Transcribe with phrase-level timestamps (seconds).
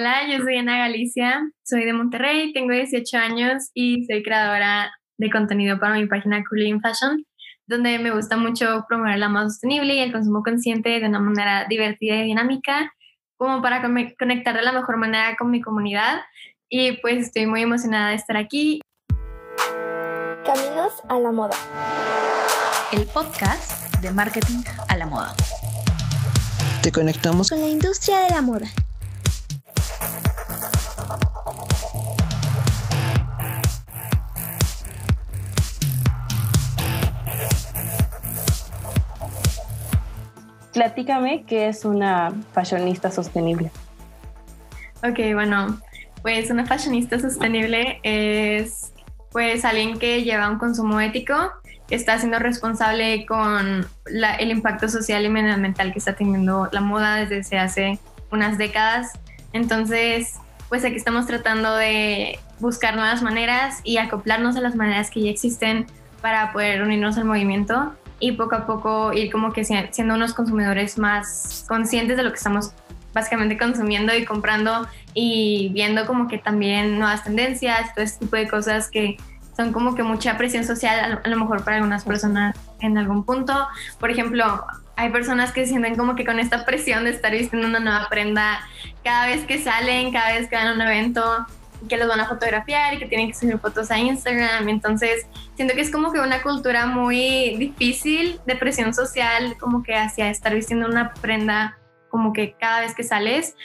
[0.00, 5.30] Hola, yo soy Ana Galicia, soy de Monterrey, tengo 18 años y soy creadora de
[5.30, 7.26] contenido para mi página Cool Fashion,
[7.66, 11.66] donde me gusta mucho promover la moda sostenible y el consumo consciente de una manera
[11.68, 12.94] divertida y dinámica,
[13.36, 16.22] como para conectar de la mejor manera con mi comunidad.
[16.70, 18.80] Y pues estoy muy emocionada de estar aquí.
[20.46, 21.56] Caminos a la moda.
[22.90, 25.34] El podcast de marketing a la moda.
[26.82, 28.66] Te conectamos con la industria de la moda.
[40.72, 43.70] Platícame qué es una fashionista sostenible.
[45.02, 45.78] Ok, bueno,
[46.22, 48.92] pues una fashionista sostenible es
[49.32, 51.34] pues alguien que lleva un consumo ético,
[51.90, 57.58] está siendo responsable con el impacto social y medioambiental que está teniendo la moda desde
[57.58, 57.98] hace
[58.30, 59.12] unas décadas.
[59.52, 60.34] Entonces,
[60.68, 65.30] pues aquí estamos tratando de buscar nuevas maneras y acoplarnos a las maneras que ya
[65.30, 65.86] existen
[66.20, 70.98] para poder unirnos al movimiento y poco a poco ir como que siendo unos consumidores
[70.98, 72.72] más conscientes de lo que estamos
[73.12, 78.46] básicamente consumiendo y comprando y viendo como que también nuevas tendencias, todo este tipo de
[78.46, 79.16] cosas que
[79.56, 83.66] son como que mucha presión social a lo mejor para algunas personas en algún punto.
[83.98, 84.64] Por ejemplo,
[85.00, 88.60] hay personas que sienten como que con esta presión de estar vistiendo una nueva prenda
[89.02, 91.46] cada vez que salen, cada vez que van a un evento,
[91.88, 94.68] que los van a fotografiar y que tienen que subir fotos a Instagram.
[94.68, 99.94] Entonces, siento que es como que una cultura muy difícil de presión social, como que
[99.94, 101.78] hacia estar vistiendo una prenda
[102.10, 103.56] como que cada vez que sales.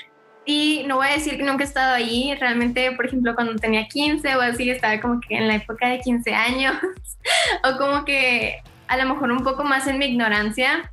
[0.46, 3.90] Y no voy a decir que nunca he estado ahí, realmente, por ejemplo, cuando tenía
[3.90, 6.76] 15 o así, estaba como que en la época de 15 años,
[7.66, 10.92] o como que a lo mejor un poco más en mi ignorancia,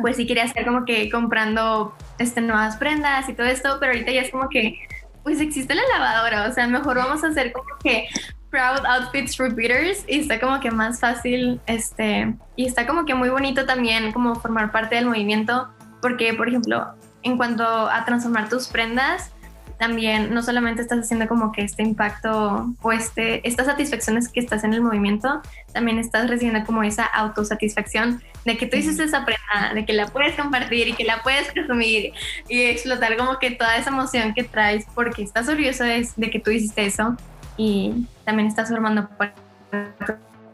[0.00, 4.12] pues sí quería estar como que comprando este, nuevas prendas y todo esto, pero ahorita
[4.12, 4.78] ya es como que
[5.22, 8.06] pues existe la lavadora, o sea, mejor vamos a hacer como que
[8.50, 13.14] proud outfits for beaters y está como que más fácil, este, y está como que
[13.14, 15.68] muy bonito también como formar parte del movimiento,
[16.00, 19.32] porque, por ejemplo, en cuanto a transformar tus prendas,
[19.78, 24.64] también no solamente estás haciendo como que este impacto o este, estas satisfacciones que estás
[24.64, 25.42] en el movimiento,
[25.72, 30.06] también estás recibiendo como esa autosatisfacción de que tú hiciste esa prenda, de que la
[30.06, 32.12] puedes compartir y que la puedes consumir
[32.48, 36.52] y explotar como que toda esa emoción que traes porque estás orgulloso de, que tú
[36.52, 37.16] hiciste eso
[37.56, 39.40] y también estás formando parte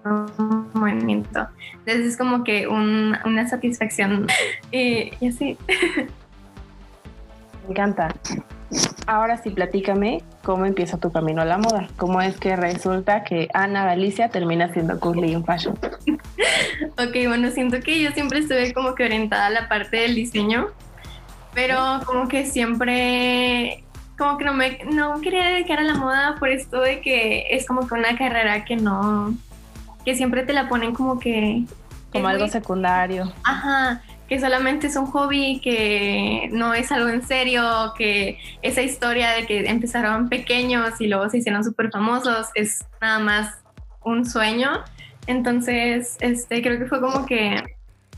[0.05, 1.47] un movimiento.
[1.73, 4.27] Entonces es como que una satisfacción
[4.73, 5.57] y, y así.
[7.65, 8.13] Me encanta.
[9.07, 11.89] Ahora sí, platícame cómo empieza tu camino a la moda.
[11.97, 15.79] ¿Cómo es que resulta que Ana Galicia termina siendo curly in fashion?
[16.93, 20.69] ok, bueno, siento que yo siempre estuve como que orientada a la parte del diseño,
[21.55, 23.85] pero como que siempre,
[24.17, 27.67] como que no me no quería dedicar a la moda por esto de que es
[27.67, 29.35] como que una carrera que no,
[30.05, 31.65] que siempre te la ponen como que...
[32.13, 33.33] Como algo secundario.
[33.43, 39.33] Ajá, que solamente es un hobby, que no es algo en serio, que esa historia
[39.33, 43.59] de que empezaron pequeños y luego se hicieron súper famosos es nada más
[44.03, 44.71] un sueño.
[45.27, 47.63] Entonces, este, creo que fue como que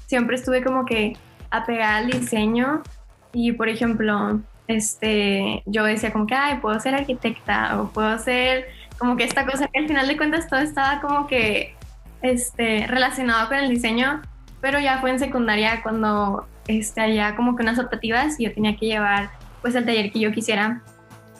[0.07, 1.17] siempre estuve como que
[1.51, 2.85] apegada al diseño
[3.33, 8.67] y, por ejemplo, este, yo decía como que, ay, puedo ser arquitecta o puedo ser
[8.99, 11.75] como que esta cosa que al final de cuentas todo estaba como que
[12.23, 14.23] este, relacionado con el diseño
[14.65, 18.75] pero ya fue en secundaria cuando este, había como que unas optativas y yo tenía
[18.79, 19.29] que llevar
[19.61, 20.81] pues el taller que yo quisiera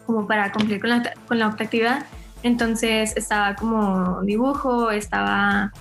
[0.05, 2.05] como para cumplir con la, con la optativa.
[2.43, 5.73] Entonces estaba como dibujo, estaba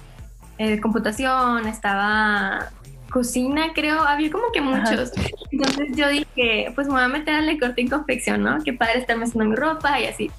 [0.58, 2.70] eh, computación, estaba
[3.12, 5.12] cocina, creo, había como que muchos.
[5.52, 8.64] Entonces yo dije, pues me voy a meter al corte y confección, ¿no?
[8.64, 10.32] Qué padre estarme haciendo mi ropa y así.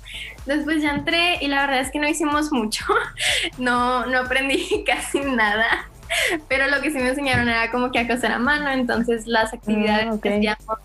[0.46, 2.86] Después ya entré y la verdad es que no hicimos mucho,
[3.58, 5.90] no, no aprendí casi nada.
[6.48, 9.52] Pero lo que sí me enseñaron era como que a coser a mano, entonces las
[9.52, 10.78] actividades ah, que hacíamos,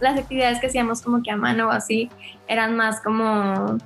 [0.00, 2.10] las actividades que hacíamos como que a mano o así,
[2.48, 3.78] eran más como,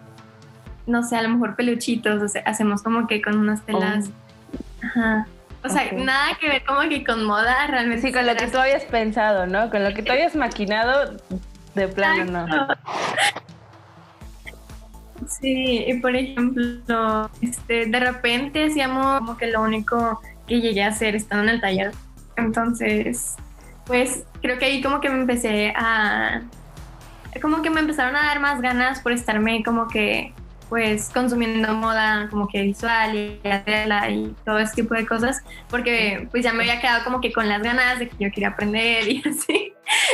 [0.86, 4.08] no sé, a lo mejor peluchitos, o sea, hacemos como que con unas telas.
[4.08, 4.86] Oh.
[4.86, 5.26] Ajá.
[5.64, 8.06] O sea, nada que ver como que con moda, realmente.
[8.06, 9.70] Sí, con lo que tú habías pensado, ¿no?
[9.70, 11.16] Con lo que tú habías maquinado,
[11.74, 12.68] de plano no.
[15.26, 20.88] Sí, y por ejemplo, este, de repente hacíamos como que lo único que llegué a
[20.88, 21.92] hacer estando en el taller.
[22.36, 23.36] Entonces,
[23.86, 26.42] pues creo que ahí como que me empecé a...
[27.42, 30.32] Como que me empezaron a dar más ganas por estarme como que
[30.68, 36.26] pues consumiendo moda como que visual y tela y todo ese tipo de cosas porque
[36.30, 39.08] pues ya me había quedado como que con las ganas de que yo quería aprender
[39.08, 39.72] y así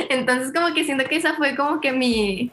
[0.08, 2.52] entonces como que siento que esa fue como que mi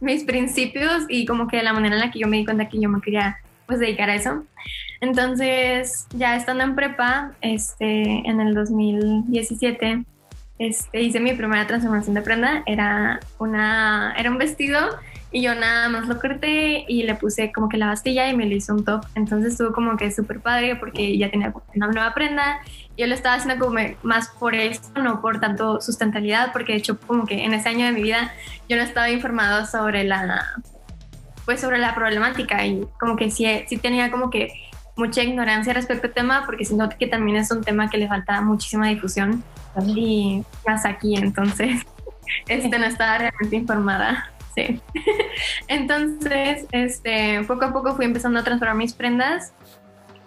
[0.00, 2.80] mis principios y como que la manera en la que yo me di cuenta que
[2.80, 4.44] yo me quería pues dedicar a eso.
[5.00, 10.04] Entonces, ya estando en prepa, este, en el 2017,
[10.58, 12.62] este, hice mi primera transformación de prenda.
[12.66, 14.78] Era, una, era un vestido
[15.30, 18.46] y yo nada más lo corté y le puse como que la bastilla y me
[18.46, 19.04] lo hizo un top.
[19.14, 22.60] Entonces estuvo como que súper padre porque ya tenía una nueva prenda.
[22.96, 27.00] Yo lo estaba haciendo como más por eso, no por tanto sustentabilidad, porque de hecho
[27.00, 28.32] como que en ese año de mi vida
[28.68, 30.54] yo no estaba informado sobre la,
[31.44, 34.52] pues sobre la problemática y como que sí, sí tenía como que
[34.96, 38.40] mucha ignorancia respecto al tema porque siento que también es un tema que le falta
[38.40, 39.42] muchísima difusión
[39.86, 41.84] y más aquí entonces
[42.48, 44.80] este no estaba realmente informada sí.
[45.68, 49.52] Entonces este poco a poco fui empezando a transformar mis prendas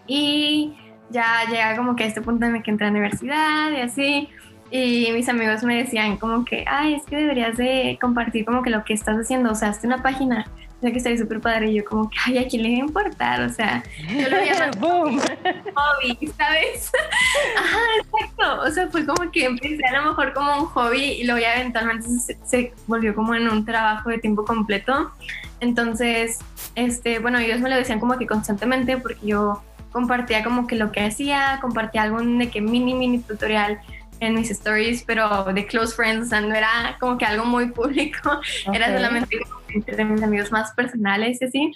[0.06, 0.76] y
[1.10, 3.82] ya llega como que a este punto en el que entré a la universidad y
[3.82, 4.30] así
[4.70, 8.70] y mis amigos me decían como que ay es que deberías de compartir como que
[8.70, 10.46] lo que estás haciendo o sea hazte una página
[10.78, 11.72] o sea, que estaría súper padre.
[11.72, 13.42] Y yo como que, ay, ¿a quién le va a importar?
[13.42, 15.20] O sea, yo lo había ¡Boom!
[15.20, 16.92] hobby, ¿sabes?
[17.58, 18.62] Ajá, exacto.
[18.62, 21.56] O sea, fue como que empecé a lo mejor como un hobby y luego ya
[21.56, 25.12] eventualmente se, se volvió como en un trabajo de tiempo completo.
[25.60, 26.40] Entonces,
[26.76, 30.92] este, bueno, ellos me lo decían como que constantemente porque yo compartía como que lo
[30.92, 33.80] que hacía, compartía algún de que mini, mini tutorial
[34.20, 37.72] en mis stories, pero de close friends, o sea, no era como que algo muy
[37.72, 38.40] público,
[38.74, 39.38] era solamente
[39.70, 41.72] entre mis amigos más personales y así.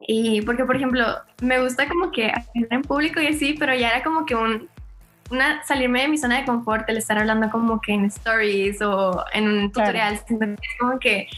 [0.00, 1.04] Y porque, por ejemplo,
[1.42, 4.68] me gusta como que hablar en público y así, pero ya era como que un,
[5.30, 9.24] una, salirme de mi zona de confort, el estar hablando como que en stories o
[9.32, 10.56] en un tutorial, claro.
[10.78, 11.28] como que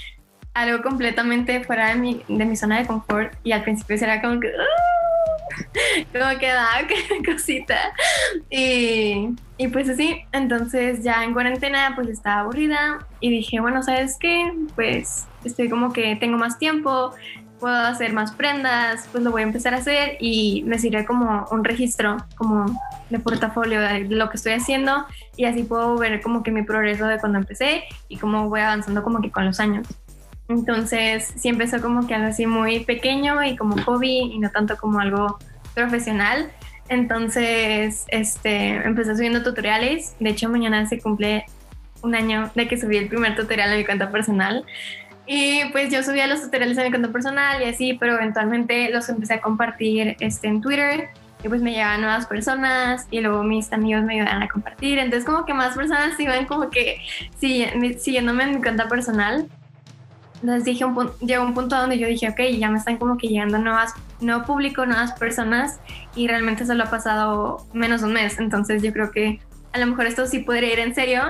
[0.52, 4.40] algo completamente fuera de mi, de mi zona de confort y al principio era como
[4.40, 4.48] que...
[4.48, 5.09] Uh,
[6.12, 6.86] como que daba
[7.24, 7.78] cosita
[8.50, 14.16] y, y pues así entonces ya en cuarentena pues estaba aburrida y dije bueno sabes
[14.18, 17.12] qué pues estoy como que tengo más tiempo
[17.60, 21.46] puedo hacer más prendas pues lo voy a empezar a hacer y me sirve como
[21.50, 22.66] un registro como
[23.10, 25.04] de portafolio de lo que estoy haciendo
[25.36, 29.02] y así puedo ver como que mi progreso de cuando empecé y cómo voy avanzando
[29.02, 29.86] como que con los años
[30.50, 34.76] entonces sí empezó como que algo así muy pequeño y como hobby y no tanto
[34.76, 35.38] como algo
[35.74, 36.50] profesional.
[36.88, 40.16] Entonces, este, empecé subiendo tutoriales.
[40.18, 41.44] De hecho, mañana se cumple
[42.02, 44.64] un año de que subí el primer tutorial a mi cuenta personal.
[45.24, 49.08] Y pues yo subía los tutoriales a mi cuenta personal y así, pero eventualmente los
[49.08, 51.10] empecé a compartir este, en Twitter
[51.44, 54.98] y pues me llegaban nuevas personas y luego mis amigos me ayudaban a compartir.
[54.98, 57.00] Entonces como que más personas iban como que
[57.38, 59.48] siguiéndome en mi cuenta personal
[60.42, 63.16] les dije, un punto, llegó un punto donde yo dije, ok, ya me están como
[63.16, 65.80] que llegando nuevas, nuevo público, nuevas personas
[66.14, 68.38] y realmente solo ha pasado menos de un mes.
[68.38, 69.40] Entonces yo creo que
[69.72, 71.22] a lo mejor esto sí podría ir en serio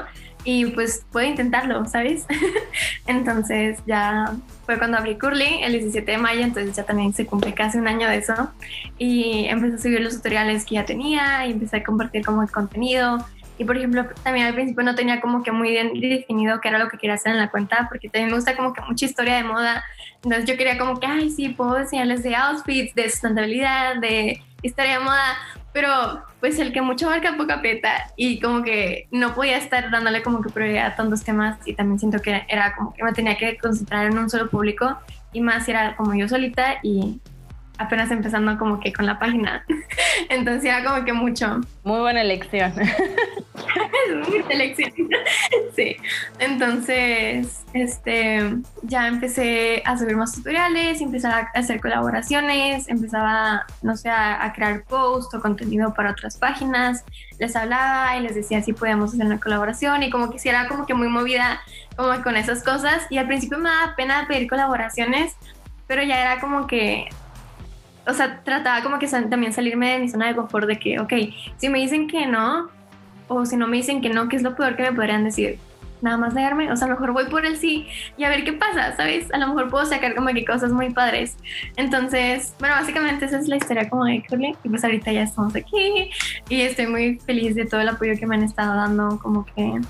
[0.44, 2.24] y pues puedo intentarlo, ¿sabes?
[3.06, 4.34] entonces ya
[4.64, 7.88] fue cuando abrí Curly el 17 de mayo, entonces ya también se cumple casi un
[7.88, 8.50] año de eso
[8.96, 12.50] y empecé a subir los tutoriales que ya tenía y empecé a compartir como el
[12.50, 13.26] contenido
[13.60, 16.78] y por ejemplo, también al principio no tenía como que muy bien definido qué era
[16.78, 19.36] lo que quería hacer en la cuenta, porque también me gusta como que mucha historia
[19.36, 19.84] de moda.
[20.24, 24.98] Entonces yo quería como que, ay, sí, puedo enseñarles de outfits, de sustentabilidad, de historia
[24.98, 25.36] de moda,
[25.74, 28.10] pero pues el que mucho marca poco aprieta.
[28.16, 31.58] Y como que no podía estar dándole como que prioridad a tantos temas.
[31.66, 34.96] Y también siento que era como que me tenía que concentrar en un solo público.
[35.34, 37.20] Y más era como yo solita y
[37.80, 39.64] apenas empezando como que con la página.
[40.28, 41.60] Entonces era como que mucho.
[41.82, 42.72] Muy buena elección.
[44.28, 44.92] Muy elección.
[45.76, 45.96] sí.
[46.38, 54.10] Entonces, este, ya empecé a subir más tutoriales, empecé a hacer colaboraciones, empezaba, no sé,
[54.10, 57.04] a, crear posts o contenido para otras páginas.
[57.38, 60.68] Les hablaba y les decía si podíamos hacer una colaboración y como que si era
[60.68, 61.60] como que muy movida
[61.96, 63.06] como con esas cosas.
[63.08, 65.34] Y al principio me daba pena pedir colaboraciones,
[65.86, 67.08] pero ya era como que
[68.06, 71.12] o sea, trataba como que también salirme de mi zona de confort de que, ok,
[71.56, 72.68] si me dicen que no,
[73.28, 75.58] o si no me dicen que no, ¿qué es lo peor que me podrían decir?
[76.02, 78.96] Nada más dejarme, o sea, mejor voy por el sí y a ver qué pasa,
[78.96, 79.32] ¿sabes?
[79.34, 81.36] A lo mejor puedo sacar como que cosas muy padres.
[81.76, 85.54] Entonces, bueno, básicamente esa es la historia como de Curly y pues ahorita ya estamos
[85.54, 86.10] aquí
[86.48, 89.80] y estoy muy feliz de todo el apoyo que me han estado dando como que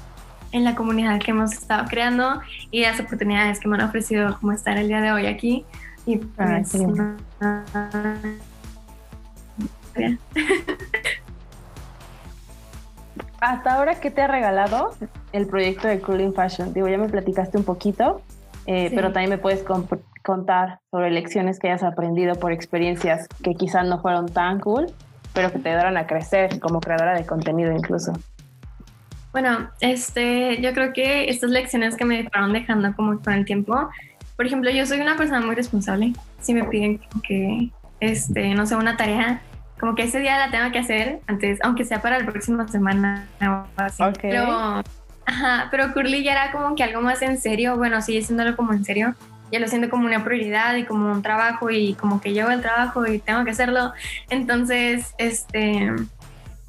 [0.52, 2.40] en la comunidad que hemos estado creando
[2.70, 5.64] y las oportunidades que me han ofrecido como estar el día de hoy aquí.
[6.06, 6.76] Y pues,
[13.40, 14.94] Hasta ahora, ¿qué te ha regalado
[15.32, 16.74] el proyecto de Cooling Fashion?
[16.74, 18.20] Digo, ya me platicaste un poquito,
[18.66, 19.64] eh, pero también me puedes
[20.22, 24.86] contar sobre lecciones que hayas aprendido por experiencias que quizás no fueron tan cool,
[25.32, 28.12] pero que te ayudaron a crecer como creadora de contenido incluso.
[29.32, 33.88] Bueno, este, yo creo que estas lecciones que me fueron dejando como con el tiempo
[34.40, 36.14] por ejemplo, yo soy una persona muy responsable.
[36.40, 37.68] Si me piden que,
[38.00, 39.42] este, no sé, una tarea,
[39.78, 43.28] como que ese día la tengo que hacer antes, aunque sea para la próxima semana
[43.42, 44.02] o así.
[44.22, 44.82] Pero,
[45.26, 48.72] ajá, pero Curly ya era como que algo más en serio, bueno, sigue siéndolo como
[48.72, 49.14] en serio,
[49.52, 52.62] ya lo siento como una prioridad y como un trabajo y como que llevo el
[52.62, 53.92] trabajo y tengo que hacerlo.
[54.30, 55.92] Entonces, este,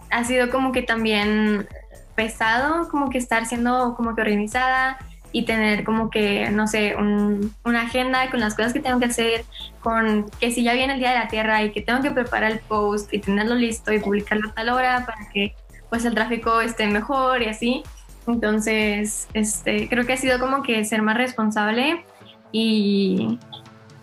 [0.09, 1.69] ha sido como que también
[2.15, 4.97] pesado, como que estar siendo como que organizada
[5.31, 9.45] y tener como que, no sé, una agenda con las cosas que tengo que hacer,
[9.81, 12.51] con que si ya viene el Día de la Tierra y que tengo que preparar
[12.51, 15.55] el post y tenerlo listo y publicarlo a tal hora para que
[15.89, 17.83] pues el tráfico esté mejor y así.
[18.27, 22.05] Entonces, este, creo que ha sido como que ser más responsable
[22.51, 23.39] y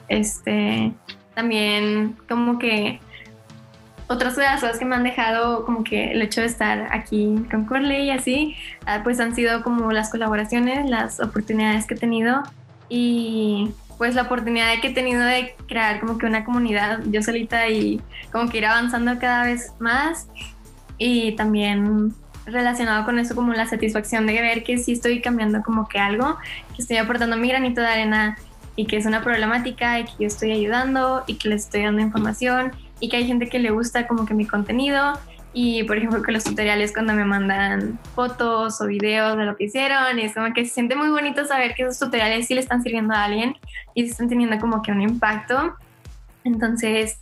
[0.09, 0.93] este,
[1.35, 3.01] también como que
[4.09, 7.45] otras de las cosas que me han dejado como que el hecho de estar aquí
[7.51, 11.99] con Corley y así, ah, pues han sido como las colaboraciones, las oportunidades que he
[11.99, 12.43] tenido
[12.89, 17.69] y pues la oportunidad que he tenido de crear como que una comunidad yo solita
[17.69, 18.01] y
[18.33, 20.29] como que ir avanzando cada vez más
[20.97, 22.15] y también
[22.47, 26.39] relacionado con eso como la satisfacción de ver que sí estoy cambiando como que algo,
[26.75, 28.39] que estoy aportando mi granito de arena
[28.75, 32.01] y que es una problemática y que yo estoy ayudando y que les estoy dando
[32.01, 35.19] información y que hay gente que le gusta como que mi contenido
[35.53, 39.65] y por ejemplo que los tutoriales cuando me mandan fotos o videos de lo que
[39.65, 42.61] hicieron y es como que se siente muy bonito saber que esos tutoriales sí le
[42.61, 43.57] están sirviendo a alguien
[43.95, 45.75] y están teniendo como que un impacto
[46.45, 47.21] entonces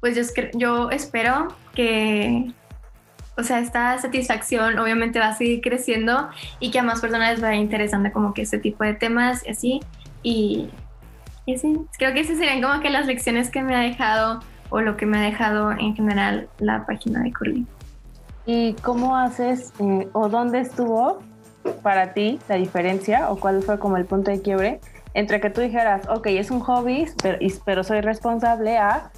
[0.00, 2.52] pues yo, yo espero que
[3.38, 7.40] o sea, esta satisfacción obviamente va a seguir creciendo y que a más personas les
[7.40, 9.80] vaya interesando como que este tipo de temas y así.
[10.24, 10.70] Y,
[11.46, 14.80] y sí, creo que esas serían como que las lecciones que me ha dejado o
[14.80, 17.66] lo que me ha dejado en general la página de Curly.
[18.46, 21.18] ¿Y cómo haces eh, o dónde estuvo
[21.82, 24.80] para ti la diferencia o cuál fue como el punto de quiebre
[25.14, 29.10] entre que tú dijeras, ok, es un hobby, pero, pero soy responsable a,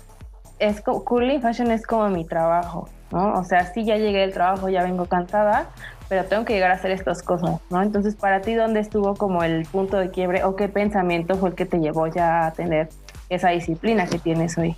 [0.59, 3.35] es Curly Fashion es como mi trabajo, ¿no?
[3.35, 5.69] O sea, sí ya llegué del trabajo, ya vengo cansada,
[6.09, 7.83] pero tengo que llegar a hacer estas cosas, ¿no?
[7.83, 11.55] Entonces, para ti, ¿dónde estuvo como el punto de quiebre o qué pensamiento fue el
[11.55, 12.89] que te llevó ya a tener
[13.29, 14.77] esa disciplina que tienes hoy?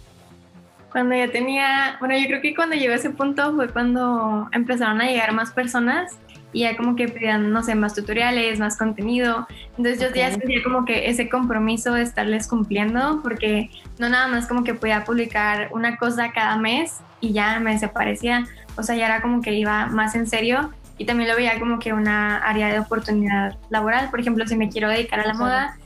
[0.93, 5.01] Cuando ya tenía, bueno, yo creo que cuando llegó a ese punto fue cuando empezaron
[5.01, 6.19] a llegar más personas
[6.53, 9.47] y ya como que pedían, no sé, más tutoriales, más contenido.
[9.79, 14.47] Entonces yo ya sentía como que ese compromiso de estarles cumpliendo, porque no nada más
[14.47, 18.47] como que podía publicar una cosa cada mes y ya me desaparecía.
[18.77, 21.79] O sea, ya era como que iba más en serio y también lo veía como
[21.79, 24.11] que una área de oportunidad laboral.
[24.11, 25.77] Por ejemplo, si me quiero dedicar a la moda,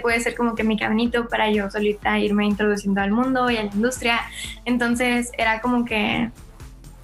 [0.00, 3.64] puede ser como que mi caminito para yo solita irme introduciendo al mundo y a
[3.64, 4.20] la industria.
[4.64, 6.30] Entonces era como que,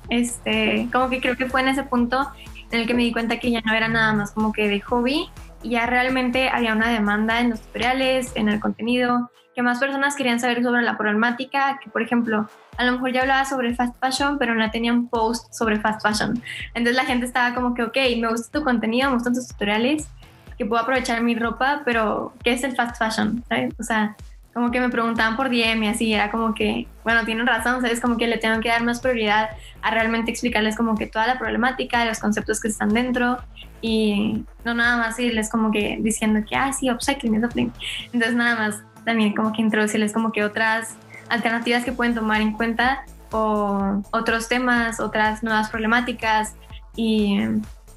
[0.08, 2.30] este, como que creo que fue en ese punto
[2.70, 4.80] en el que me di cuenta que ya no era nada más como que de
[4.80, 5.28] hobby
[5.62, 10.14] y ya realmente había una demanda en los tutoriales, en el contenido, que más personas
[10.16, 13.96] querían saber sobre la problemática, que por ejemplo, a lo mejor ya hablaba sobre fast
[13.98, 16.42] fashion, pero no tenía un post sobre fast fashion.
[16.74, 20.08] Entonces la gente estaba como que, ok, me gusta tu contenido, me gustan tus tutoriales,
[20.56, 23.44] que puedo aprovechar mi ropa, pero ¿qué es el fast fashion?
[23.78, 24.16] O sea,
[24.56, 28.00] como que me preguntaban por DM y así, era como que, bueno, tienen razón, ¿sabes?
[28.00, 29.50] Como que le tengo que dar más prioridad
[29.82, 33.36] a realmente explicarles como que toda la problemática, los conceptos que están dentro
[33.82, 37.70] y no nada más irles como que diciendo que, ah, sí, upcycling, upcycling.
[38.06, 40.96] Entonces nada más también como que introducirles como que otras
[41.28, 46.54] alternativas que pueden tomar en cuenta o otros temas, otras nuevas problemáticas
[46.96, 47.40] y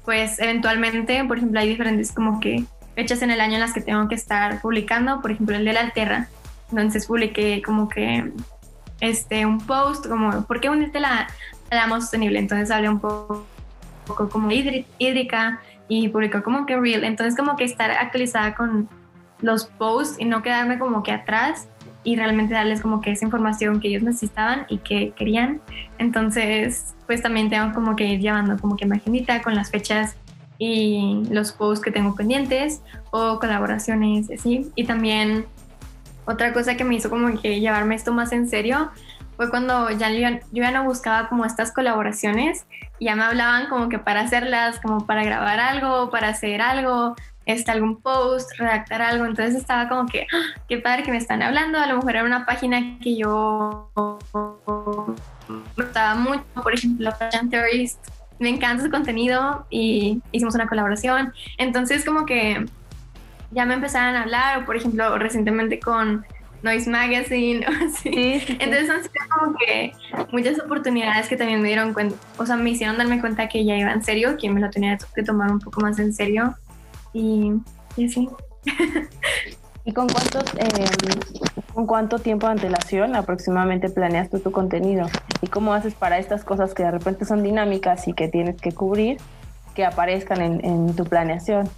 [0.04, 2.64] pues eventualmente, por ejemplo, hay diferentes como que
[2.94, 5.72] fechas en el año en las que tengo que estar publicando, por ejemplo, el de
[5.72, 6.28] la Alterra.
[6.70, 8.32] Entonces publiqué como que
[9.00, 11.28] este, un post como, ¿por qué unirte a la,
[11.70, 12.38] la moda sostenible?
[12.38, 13.46] Entonces hablé un poco,
[14.30, 17.04] como hídrica y publicó como que real.
[17.04, 18.88] Entonces como que estar actualizada con
[19.40, 21.68] los posts y no quedarme como que atrás
[22.02, 25.60] y realmente darles como que esa información que ellos necesitaban y que querían.
[25.98, 30.16] Entonces, pues también tengo como que ir llevando como que imagenita con las fechas
[30.58, 34.70] y los posts que tengo pendientes o colaboraciones así.
[34.74, 35.46] Y también
[36.26, 38.90] otra cosa que me hizo como que llevarme esto más en serio
[39.36, 42.66] fue cuando ya yo, ya no buscaba como estas colaboraciones
[42.98, 47.16] y ya me hablaban como que para hacerlas, como para grabar algo, para hacer algo,
[47.46, 49.24] este, algún post, redactar algo.
[49.24, 50.60] Entonces estaba como que, ¡ah!
[50.68, 51.78] qué padre que me están hablando.
[51.78, 57.98] A lo mejor era una página que yo me gustaba mucho, por ejemplo, Fashion Theorist.
[58.38, 61.32] Me encanta su contenido y hicimos una colaboración.
[61.58, 62.64] Entonces como que
[63.50, 66.24] ya me empezaron a hablar, o por ejemplo, recientemente con
[66.62, 68.42] Noise Magazine o así.
[68.58, 69.92] Entonces han sido como que
[70.30, 73.76] muchas oportunidades que también me dieron cuenta, o sea, me hicieron darme cuenta que ya
[73.76, 76.54] iba en serio, que me lo tenía que tomar un poco más en serio
[77.12, 77.52] y,
[77.96, 78.28] y así.
[79.84, 85.08] ¿Y con cuántos, em, con cuánto tiempo de antelación aproximadamente planeas tú tu contenido?
[85.40, 88.72] ¿Y cómo haces para estas cosas que de repente son dinámicas y que tienes que
[88.72, 89.18] cubrir,
[89.74, 91.68] que aparezcan en, en tu planeación?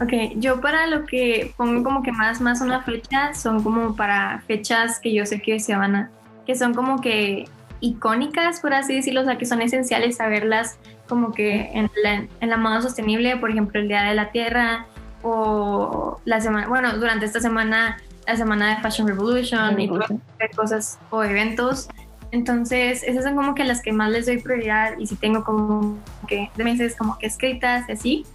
[0.00, 4.42] Ok, yo para lo que pongo como que más, más una fecha, son como para
[4.46, 6.10] fechas que yo sé que se van a,
[6.46, 7.46] que son como que
[7.80, 12.50] icónicas, por así decirlo, o sea, que son esenciales saberlas como que en la, en
[12.50, 14.86] la moda sostenible, por ejemplo, el Día de la Tierra
[15.22, 20.10] o la semana, bueno, durante esta semana, la semana de Fashion Revolution y todas
[20.54, 21.88] cosas o eventos.
[22.30, 25.98] Entonces, esas son como que las que más les doy prioridad y si tengo como
[26.26, 28.26] que de meses como que escritas y así.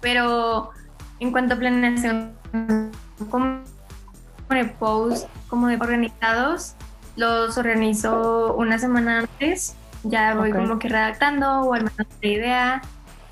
[0.00, 0.70] Pero
[1.18, 2.32] en cuanto a planeación,
[3.30, 3.60] como
[4.50, 6.74] de post, como de organizados,
[7.16, 12.82] los organizo una semana antes, ya voy como que redactando o al menos la idea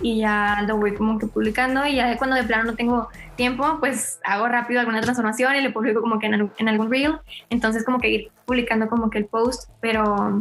[0.01, 3.79] y ya lo voy como que publicando y ya cuando de plano no tengo tiempo,
[3.81, 7.19] pues hago rápido alguna transformación y le publico como que en, en algún reel,
[7.51, 10.41] entonces como que ir publicando como que el post, pero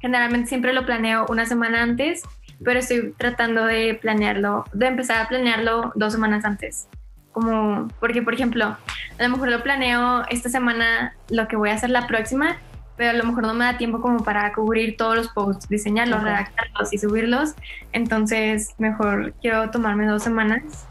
[0.00, 2.22] generalmente siempre lo planeo una semana antes,
[2.62, 6.88] pero estoy tratando de planearlo, de empezar a planearlo dos semanas antes.
[7.32, 11.74] Como, porque por ejemplo, a lo mejor lo planeo esta semana lo que voy a
[11.74, 12.56] hacer la próxima,
[12.96, 16.22] pero a lo mejor no me da tiempo como para cubrir todos los posts, diseñarlos,
[16.22, 17.54] redactarlos y subirlos.
[17.92, 20.86] Entonces, mejor quiero tomarme dos semanas,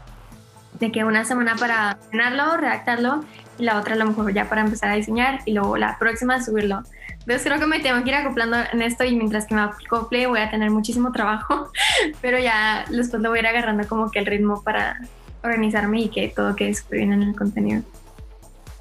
[0.80, 3.24] de que una semana para planearlo, redactarlo
[3.58, 6.42] y la otra a lo mejor ya para empezar a diseñar y luego la próxima
[6.42, 6.82] subirlo.
[7.10, 10.26] Entonces creo que me tengo que ir acoplando en esto y mientras que me acople
[10.26, 11.70] voy a tener muchísimo trabajo,
[12.20, 15.00] pero ya después lo voy a ir agarrando como que el ritmo para
[15.42, 17.82] organizarme y que todo quede súper bien en el contenido.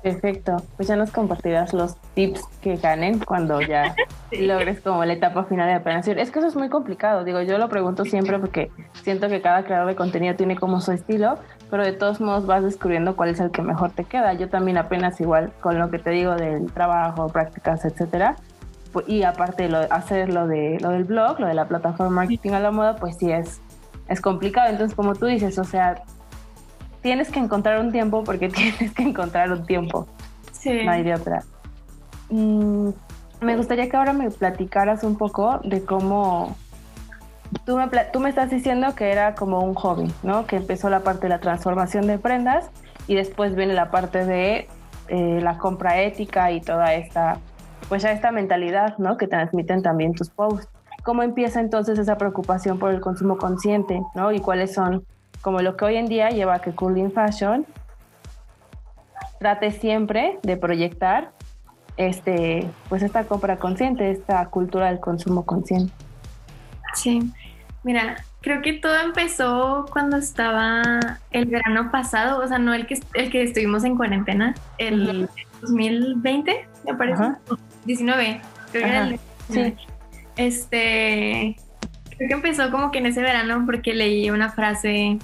[0.04, 3.96] Perfecto, pues ya nos compartirás los tips que ganen cuando ya
[4.32, 6.20] logres como la etapa final de la planeación.
[6.20, 8.70] Es que eso es muy complicado, digo, yo lo pregunto siempre porque
[9.02, 11.38] siento que cada creador de contenido tiene como su estilo,
[11.72, 14.34] pero de todos modos vas descubriendo cuál es el que mejor te queda.
[14.34, 18.36] Yo también apenas igual con lo que te digo del trabajo, prácticas, etcétera,
[19.08, 22.60] y aparte lo, hacer lo, de, lo del blog, lo de la plataforma marketing a
[22.60, 23.62] la moda, pues sí es,
[24.10, 24.70] es complicado.
[24.70, 26.04] Entonces, como tú dices, o sea,
[27.04, 30.08] tienes que encontrar un tiempo porque tienes que encontrar un tiempo.
[30.52, 30.84] Sí.
[30.84, 31.44] No hay de otra.
[32.30, 32.90] Mm,
[33.42, 36.56] me gustaría que ahora me platicaras un poco de cómo...
[37.66, 40.48] Tú me, tú me estás diciendo que era como un hobby, ¿no?
[40.48, 42.72] Que empezó la parte de la transformación de prendas
[43.06, 44.68] y después viene la parte de
[45.10, 47.38] eh, la compra ética y toda esta,
[47.90, 49.18] pues ya esta mentalidad, ¿no?
[49.18, 50.68] Que transmiten también tus posts.
[51.04, 54.32] ¿Cómo empieza entonces esa preocupación por el consumo consciente, ¿no?
[54.32, 55.06] Y cuáles son
[55.44, 57.68] como lo que hoy en día lleva a que Cooling Fashion
[59.40, 61.32] trate siempre de proyectar
[61.98, 65.94] este, pues esta compra consciente, esta cultura del consumo consciente.
[66.96, 67.30] Sí,
[67.84, 70.82] mira, creo que todo empezó cuando estaba
[71.32, 75.30] el verano pasado, o sea, no el que, el que estuvimos en cuarentena, el
[75.62, 77.24] 2020, me parece,
[77.84, 79.76] 19, creo que era el sí.
[80.38, 81.58] Este,
[82.16, 85.20] creo que empezó como que en ese verano porque leí una frase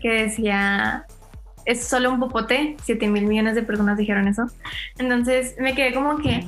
[0.00, 1.06] que decía,
[1.68, 4.46] es solo un popote, 7 mil millones de personas dijeron eso.
[4.98, 6.46] Entonces me quedé como que,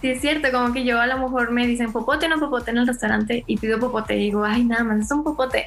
[0.00, 2.70] sí es cierto, como que yo a lo mejor me dicen popote o no popote
[2.70, 5.66] en el restaurante y pido popote y digo, ay, nada más, es un popote.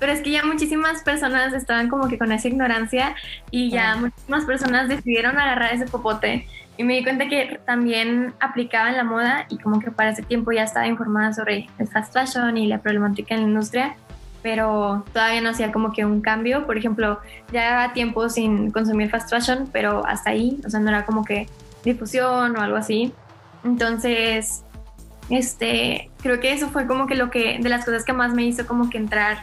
[0.00, 3.14] Pero es que ya muchísimas personas estaban como que con esa ignorancia
[3.52, 6.48] y ya muchísimas personas decidieron agarrar ese popote.
[6.76, 10.22] Y me di cuenta que también aplicaba en la moda y como que para ese
[10.22, 13.96] tiempo ya estaba informada sobre el fast fashion y la problemática en la industria
[14.42, 16.66] pero todavía no hacía como que un cambio.
[16.66, 17.20] Por ejemplo,
[17.52, 21.24] ya llevaba tiempo sin consumir fast fashion, pero hasta ahí, o sea, no era como
[21.24, 21.48] que
[21.84, 23.12] difusión o algo así.
[23.64, 24.64] Entonces,
[25.28, 28.44] este, creo que eso fue como que lo que, de las cosas que más me
[28.44, 29.38] hizo como que entrar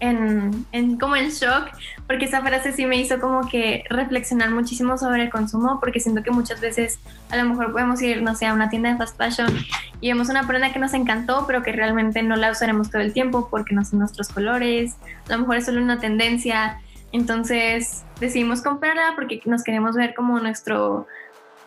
[0.00, 1.68] en, en, como el shock,
[2.06, 6.22] porque esa frase sí me hizo como que reflexionar muchísimo sobre el consumo, porque siento
[6.22, 6.98] que muchas veces
[7.30, 9.54] a lo mejor podemos ir, no sé, a una tienda de fast fashion
[10.00, 13.12] y vemos una prenda que nos encantó, pero que realmente no la usaremos todo el
[13.12, 14.96] tiempo porque no son nuestros colores,
[15.28, 16.80] a lo mejor es solo una tendencia,
[17.12, 21.06] entonces decidimos comprarla porque nos queremos ver como nuestro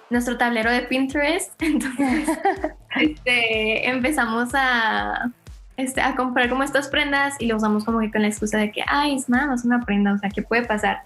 [0.10, 2.30] nuestro tablero de Pinterest, entonces
[2.96, 5.32] este, empezamos a
[5.78, 8.72] este, a comprar como estas prendas y lo usamos como que con la excusa de
[8.72, 11.02] que, ay, es nada más una prenda, o sea, ¿qué puede pasar?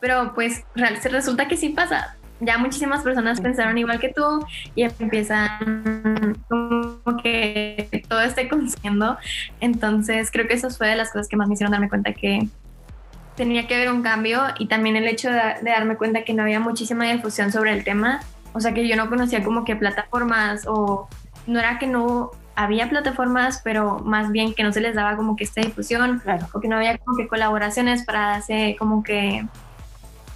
[0.00, 2.16] Pero pues resulta que sí pasa.
[2.40, 9.18] Ya muchísimas personas pensaron igual que tú y empiezan como que todo esté consumiendo.
[9.60, 12.48] Entonces creo que eso fue de las cosas que más me hicieron darme cuenta que
[13.34, 16.42] tenía que haber un cambio y también el hecho de, de darme cuenta que no
[16.42, 18.20] había muchísima difusión sobre el tema.
[18.52, 21.08] O sea, que yo no conocía como que plataformas o
[21.48, 25.36] no era que no había plataformas, pero más bien que no se les daba como
[25.36, 26.20] que esta difusión,
[26.52, 29.46] o que no había como que colaboraciones para hacer como que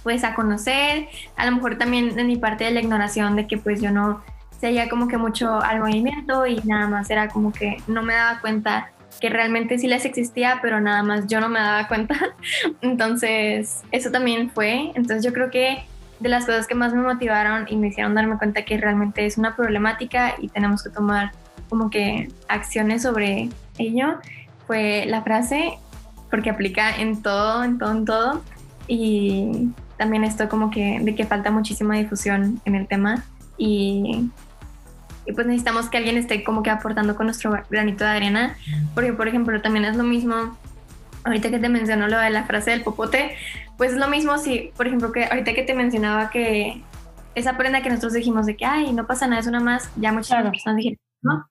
[0.03, 3.57] pues a conocer, a lo mejor también en mi parte de la ignoración de que
[3.57, 4.23] pues yo no
[4.57, 8.39] seguía como que mucho al movimiento y nada más era como que no me daba
[8.39, 12.15] cuenta que realmente sí les existía, pero nada más yo no me daba cuenta.
[12.79, 14.91] Entonces, eso también fue.
[14.95, 15.83] Entonces, yo creo que
[16.21, 19.37] de las cosas que más me motivaron y me hicieron darme cuenta que realmente es
[19.37, 21.31] una problemática y tenemos que tomar
[21.73, 24.19] como que acciones sobre ello
[24.67, 25.79] fue la frase,
[26.29, 28.43] porque aplica en todo, en todo, en todo.
[28.87, 33.25] Y también esto como que de que falta muchísima difusión en el tema
[33.57, 34.29] y,
[35.25, 38.55] y pues necesitamos que alguien esté como que aportando con nuestro granito de arena,
[38.93, 40.55] porque por ejemplo también es lo mismo
[41.23, 43.35] ahorita que te mencionó lo de la frase del popote,
[43.79, 46.83] pues es lo mismo si, por ejemplo, que ahorita que te mencionaba que
[47.33, 50.11] esa prenda que nosotros dijimos de que, ay, no pasa nada, es una más, ya
[50.11, 51.49] muchas personas dijeron, ¿no?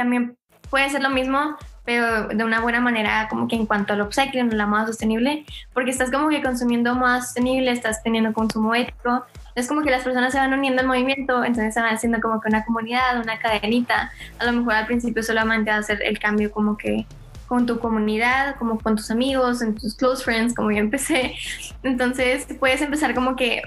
[0.00, 0.34] También
[0.70, 4.56] puede ser lo mismo, pero de una buena manera, como que en cuanto al upcycling,
[4.56, 9.68] la moda sostenible, porque estás como que consumiendo más sostenible, estás teniendo consumo ético, es
[9.68, 12.48] como que las personas se van uniendo al movimiento, entonces se van haciendo como que
[12.48, 17.04] una comunidad, una cadenita, a lo mejor al principio solamente hacer el cambio como que
[17.46, 21.34] con tu comunidad, como con tus amigos, en tus close friends, como yo empecé.
[21.82, 23.60] Entonces puedes empezar como que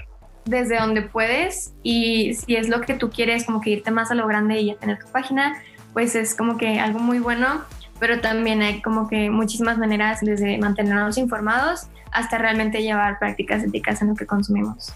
[0.46, 4.16] desde donde puedes y si es lo que tú quieres, como que irte más a
[4.16, 5.62] lo grande y ya tener tu página,
[5.94, 7.62] pues es como que algo muy bueno,
[7.98, 14.02] pero también hay como que muchísimas maneras desde mantenernos informados hasta realmente llevar prácticas éticas
[14.02, 14.92] en lo que consumimos.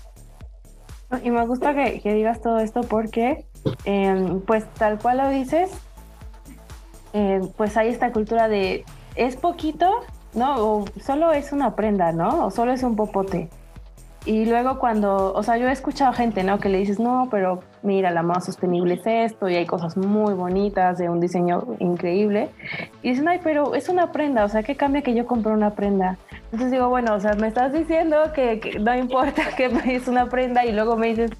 [1.22, 3.46] Y me gusta que, digas todo esto porque,
[3.84, 5.70] em, pues tal cual lo dices,
[7.14, 8.84] eh, pues hay esta cultura de
[9.14, 9.90] es poquito,
[10.34, 10.56] ¿no?
[10.56, 12.46] O solo es una prenda, ¿no?
[12.46, 13.48] O solo es un popote.
[14.24, 16.58] Y luego cuando, o sea, yo he escuchado gente, ¿no?
[16.58, 20.34] Que le dices, no, pero mira, la moda sostenible es esto y hay cosas muy
[20.34, 22.50] bonitas de un diseño increíble.
[23.02, 25.70] Y dicen, ay, pero es una prenda, o sea, ¿qué cambia que yo compre una
[25.70, 26.18] prenda?
[26.44, 30.26] Entonces digo, bueno, o sea, me estás diciendo que, que no importa que es una
[30.26, 31.30] prenda y luego me dices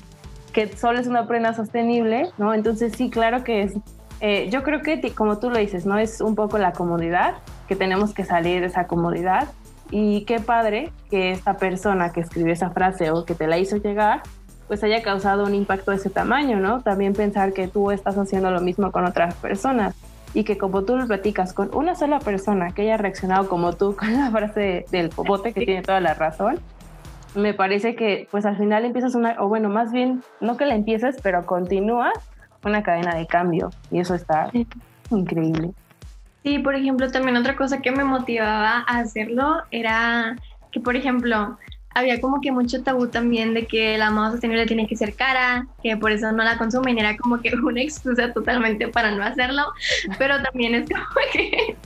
[0.53, 2.55] que solo es una prenda sostenible, ¿no?
[2.55, 3.75] Entonces sí, claro que es
[4.21, 5.99] eh, yo creo que, como tú lo dices, ¿no?
[5.99, 7.35] Es un poco la comodidad,
[7.69, 9.49] que tenemos que salir de esa comodidad.
[9.91, 13.77] Y qué padre que esta persona que escribió esa frase o que te la hizo
[13.77, 14.23] llegar,
[14.67, 16.83] pues haya causado un impacto de ese tamaño, ¿no?
[16.83, 19.95] También pensar que tú estás haciendo lo mismo con otras personas
[20.35, 23.97] y que como tú lo platicas con una sola persona que haya reaccionado como tú
[23.99, 26.61] con la frase del popote, que tiene toda la razón,
[27.35, 30.75] me parece que pues al final empiezas una, o bueno, más bien, no que la
[30.75, 32.13] empieces, pero continúa
[32.65, 34.51] una cadena de cambio y eso está
[35.11, 35.73] increíble.
[36.45, 40.37] Sí, por ejemplo, también otra cosa que me motivaba a hacerlo era
[40.71, 41.59] que, por ejemplo,
[41.95, 45.67] había como que mucho tabú también de que la moda sostenible tiene que ser cara,
[45.83, 49.65] que por eso no la consumen, era como que una excusa totalmente para no hacerlo,
[50.19, 51.77] pero también es como que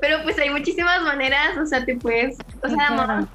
[0.00, 3.28] pero pues hay muchísimas maneras, o sea, te puedes, o sea, la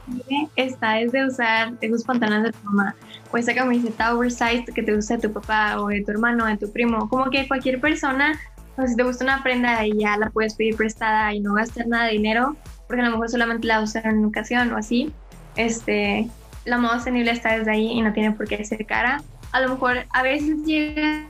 [0.55, 2.95] está desde usar esos pantalones de tu mamá,
[3.31, 6.57] o esa camiseta oversized que te gusta de tu papá o de tu hermano, de
[6.57, 8.39] tu primo, como que cualquier persona,
[8.77, 11.87] o si te gusta una prenda y ya la puedes pedir prestada y no gastar
[11.87, 12.55] nada de dinero,
[12.87, 15.13] porque a lo mejor solamente la usas en una ocasión o así,
[15.55, 16.29] este,
[16.65, 19.21] la moda sostenible está desde ahí y no tiene por qué ser cara.
[19.51, 21.25] A lo mejor a veces llega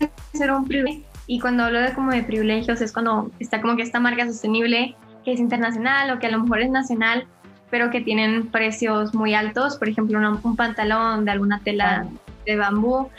[0.00, 3.76] a ser un privilegio y cuando hablo de como de privilegios es cuando está como
[3.76, 7.26] que esta marca sostenible que es internacional o que a lo mejor es nacional,
[7.70, 9.76] pero que tienen precios muy altos.
[9.76, 12.06] Por ejemplo, un, pantalón de alguna tela
[12.46, 13.10] de bambú,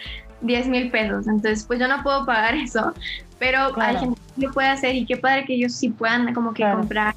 [0.42, 1.28] 10 mil pesos.
[1.28, 2.94] Entonces, pues yo no puedo pagar eso,
[3.42, 6.54] pero hay gente que lo puede hacer y qué padre que ellos sí puedan como
[6.54, 7.16] que comprar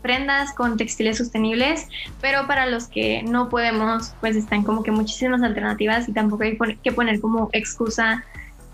[0.00, 1.86] prendas con textiles sostenibles,
[2.22, 6.56] pero para los que no podemos, pues están como que muchísimas alternativas y tampoco hay
[6.82, 8.24] que poner como excusa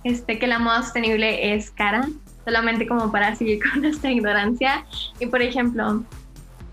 [0.05, 2.07] este, que la moda sostenible es cara,
[2.45, 4.85] solamente como para seguir con nuestra ignorancia.
[5.19, 6.05] Y por ejemplo,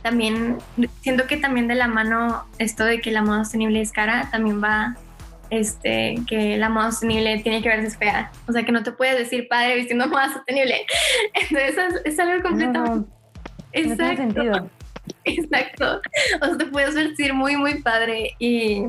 [0.04, 0.60] también
[1.02, 4.64] siento que también de la mano esto de que la moda sostenible es cara, también
[4.64, 4.96] va
[5.50, 8.32] este, que la moda sostenible tiene que verse fea.
[8.48, 10.86] O sea, que no te puedes decir padre vistiendo moda sostenible.
[11.34, 13.10] Entonces es, algo completamente...
[13.74, 14.22] exacto.
[14.22, 14.70] sentido.
[15.24, 16.02] Exacto.
[16.42, 18.84] O sea, te puedes vestir muy, muy padre y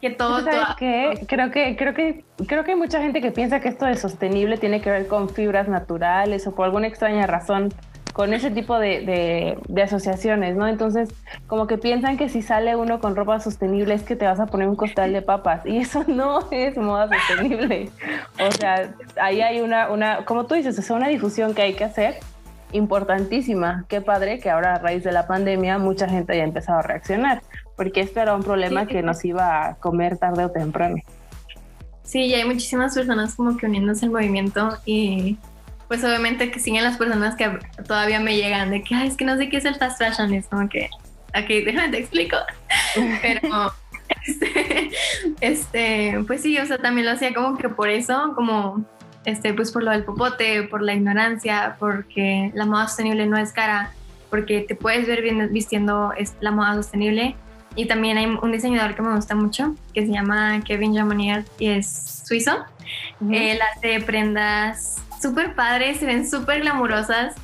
[0.00, 1.50] que todo, Creo que, creo
[1.94, 5.06] que, creo que hay mucha gente que piensa que esto de sostenible tiene que ver
[5.06, 7.72] con fibras naturales o por alguna extraña razón
[8.14, 10.68] con ese tipo de, de, asociaciones, ¿no?
[10.68, 11.12] Entonces,
[11.48, 14.46] como que piensan que si sale uno con ropa sostenible es que te vas a
[14.46, 17.90] poner un costal de papas y eso no es moda sostenible.
[18.38, 21.82] O sea, ahí hay una, una como tú dices, es una difusión que hay que
[21.82, 22.20] hacer
[22.70, 23.84] importantísima.
[23.88, 27.42] Qué padre que ahora a raíz de la pandemia mucha gente haya empezado a reaccionar
[27.76, 30.96] porque esto era un problema que nos iba a comer tarde o temprano.
[32.04, 35.36] Sí, y hay muchísimas personas como que uniéndose al movimiento y
[35.94, 37.48] pues obviamente que siguen las personas que
[37.86, 40.34] todavía me llegan de que, Ay, es que no sé qué es el fast fashion,
[40.34, 40.90] y es como que,
[41.28, 42.36] ok, déjame te explico.
[43.22, 43.72] Pero
[44.26, 44.90] Este,
[45.40, 48.84] este, pues sí, o sea, también lo hacía como que por eso, como,
[49.24, 53.52] este, pues por lo del popote, por la ignorancia, porque la moda sostenible no es
[53.52, 53.92] cara,
[54.30, 57.36] porque te puedes ver bien vistiendo la moda sostenible.
[57.76, 61.68] Y también hay un diseñador que me gusta mucho, que se llama Kevin Jamonier y
[61.68, 62.64] es suizo.
[63.30, 67.34] Él hace prendas súper padres, se ven súper glamurosas.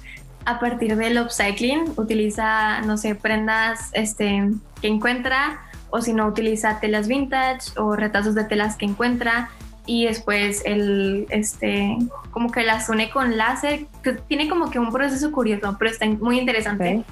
[0.45, 1.93] A partir del upcycling.
[1.97, 8.35] Utiliza, no sé, prendas este, que encuentra o si no utiliza telas vintage o retazos
[8.35, 9.51] de telas que encuentra.
[9.87, 11.97] Y después el este
[12.31, 16.07] como que las une con láser que tiene como que un proceso curioso pero está
[16.07, 17.03] muy interesante.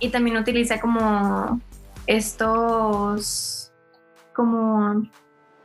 [0.00, 1.60] Y también utiliza como
[2.06, 3.72] estos
[4.34, 5.08] como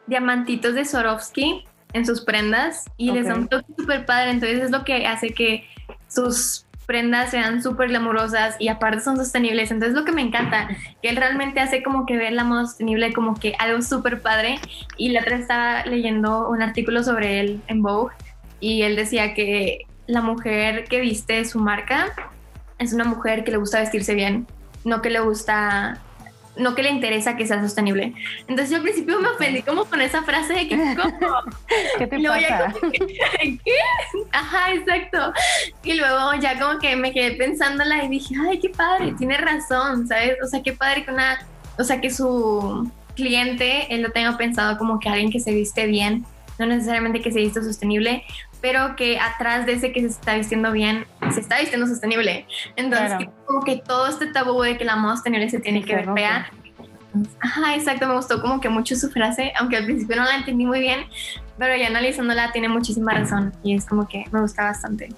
[0.08, 4.72] diamantitos de Swarovski en sus prendas y les da un toque súper padre entonces es
[4.72, 5.66] lo que hace que
[6.08, 9.72] sus prendas sean súper glamurosas y aparte son sostenibles.
[9.72, 10.68] Entonces lo que me encanta,
[11.02, 14.60] que él realmente hace como que ver la moda sostenible como que algo súper padre.
[14.98, 18.14] Y la otra estaba leyendo un artículo sobre él en Vogue
[18.60, 22.08] y él decía que la mujer que viste su marca
[22.78, 24.46] es una mujer que le gusta vestirse bien,
[24.84, 26.02] no que le gusta
[26.56, 28.14] no que le interesa que sea sostenible.
[28.42, 31.18] Entonces yo al principio me ofendí como con esa frase de que ¿cómo?
[31.98, 32.74] ¿Qué te pasa?
[32.92, 33.60] ¿Qué?
[34.32, 35.34] Ajá, exacto.
[35.84, 40.08] Y luego ya como que me quedé pensándola y dije, ay, qué padre, tiene razón,
[40.08, 40.38] ¿sabes?
[40.44, 41.46] O sea, qué padre que una,
[41.78, 45.86] o sea, que su cliente, él lo tenga pensado como que alguien que se viste
[45.86, 46.26] bien,
[46.60, 48.24] no necesariamente que se viste sostenible,
[48.62, 52.46] pero que atrás de ese que se está vistiendo bien, se está vistiendo sostenible.
[52.76, 56.14] Entonces, como que todo este tabú de que la moda sostenible se tiene que ver
[56.14, 56.50] fea.
[57.42, 60.66] Ajá, exacto, me gustó como que mucho su frase, aunque al principio no la entendí
[60.66, 61.02] muy bien,
[61.58, 65.10] pero ya analizándola tiene muchísima razón y es como que me gusta bastante.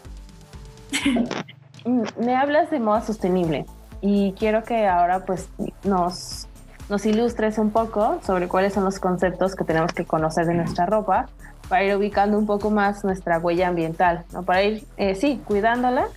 [1.86, 3.66] Mm, me hablas de moda sostenible
[4.00, 5.50] y quiero que ahora pues
[5.84, 6.48] nos,
[6.88, 10.86] nos ilustres un poco sobre cuáles son los conceptos que tenemos que conocer de nuestra
[10.86, 11.28] ropa
[11.70, 14.44] para ir ubicando un poco más nuestra huella ambiental, ¿no?
[14.44, 16.08] para ir, eh, sí, cuidándola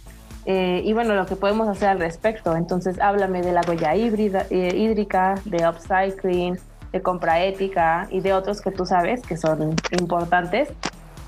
[0.46, 2.56] eh, y bueno, lo que podemos hacer al respecto.
[2.56, 6.56] Entonces, háblame de la huella híbrida, eh, hídrica, de upcycling,
[6.92, 10.68] de compra ética y de otros que tú sabes que son importantes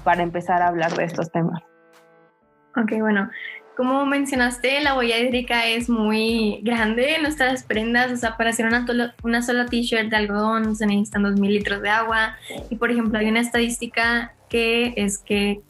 [0.05, 1.61] para empezar a hablar de estos temas.
[2.77, 3.29] Ok, bueno,
[3.79, 8.11] como mencionaste, la huella hídrica es muy grande en nuestras prendas.
[8.11, 8.85] O sea, para hacer una,
[9.23, 12.35] una sola t-shirt de algodón se necesitan 2.000 litros de agua.
[12.71, 15.61] Y por ejemplo, hay una estadística que es que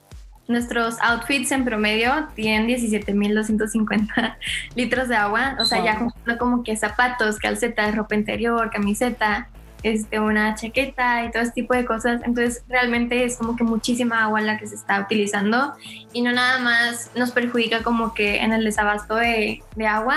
[0.47, 4.37] nuestros outfits en promedio tienen 17.250
[4.75, 5.59] litros de agua.
[5.61, 9.51] O sea, ya como que zapatos, calcetas, ropa interior, camiseta,
[9.83, 12.21] este, una chaqueta y todo ese tipo de cosas.
[12.25, 15.75] Entonces realmente es como que muchísima agua la que se está utilizando
[16.13, 20.17] y no nada más nos perjudica como que en el desabasto de, de agua,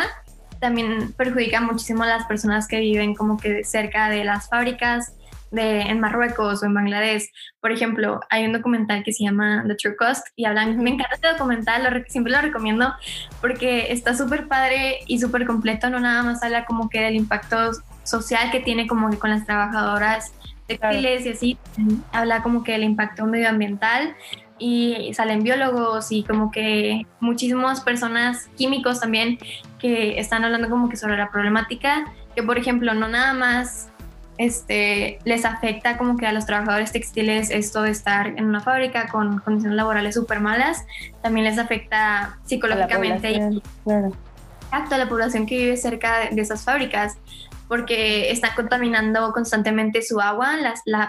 [0.59, 5.13] también perjudica muchísimo a las personas que viven como que cerca de las fábricas.
[5.51, 7.29] De, en Marruecos o en Bangladesh.
[7.59, 11.15] Por ejemplo, hay un documental que se llama The True Cost y hablan, me encanta
[11.15, 12.93] este documental, lo, siempre lo recomiendo
[13.41, 17.71] porque está súper padre y súper completo, no nada más habla como que del impacto
[18.03, 20.33] social que tiene como que con las trabajadoras
[20.67, 21.57] textiles y así,
[22.11, 24.15] habla como que el impacto medioambiental
[24.57, 29.39] y salen biólogos y como que muchísimas personas químicos también
[29.79, 33.89] que están hablando como que sobre la problemática, que por ejemplo no nada más
[34.37, 39.07] este, les afecta como que a los trabajadores textiles esto de estar en una fábrica
[39.07, 40.85] con condiciones laborales súper malas,
[41.21, 43.61] también les afecta psicológicamente y
[44.71, 47.17] a la población que vive cerca de esas fábricas
[47.71, 50.55] porque está contaminando constantemente su agua,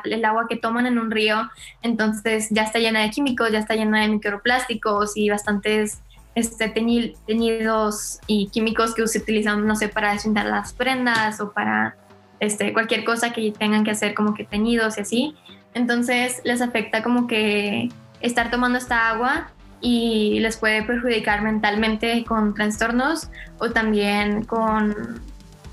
[0.05, 1.51] el agua que toman en un río,
[1.83, 6.03] entonces ya está llena de químicos, ya está llena de microplásticos y bastantes
[6.37, 11.97] este, teñidos y químicos que se utilizan, no sé, para desinfectar las prendas o para
[12.39, 15.37] este, cualquier cosa que tengan que hacer como que teñidos y así.
[15.75, 17.89] Entonces les afecta como que
[18.21, 25.21] estar tomando esta agua y les puede perjudicar mentalmente con trastornos o también con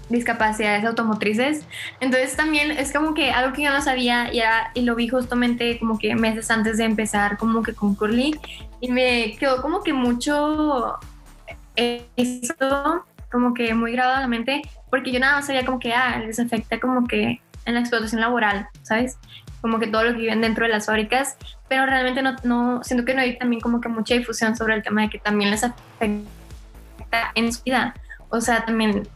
[0.09, 1.65] discapacidades automotrices.
[1.99, 4.41] Entonces también es como que algo que yo no sabía y,
[4.73, 8.39] y lo vi justamente como que meses antes de empezar como que con Curly
[8.81, 10.97] y me quedó como que mucho
[11.75, 15.93] eso como que muy grabado en la mente porque yo nada más sabía como que
[15.93, 19.17] ah, les afecta como que en la explotación laboral, ¿sabes?
[19.61, 23.05] Como que todo lo que viven dentro de las fábricas, pero realmente no, no siento
[23.05, 25.63] que no hay también como que mucha difusión sobre el tema de que también les
[25.63, 27.93] afecta en su vida.
[28.29, 29.07] O sea, también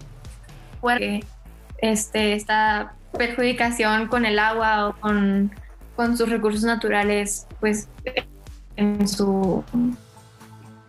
[0.84, 1.24] porque
[1.80, 5.52] este, esta perjudicación con el agua o con,
[5.96, 7.88] con sus recursos naturales, pues
[8.76, 9.64] en su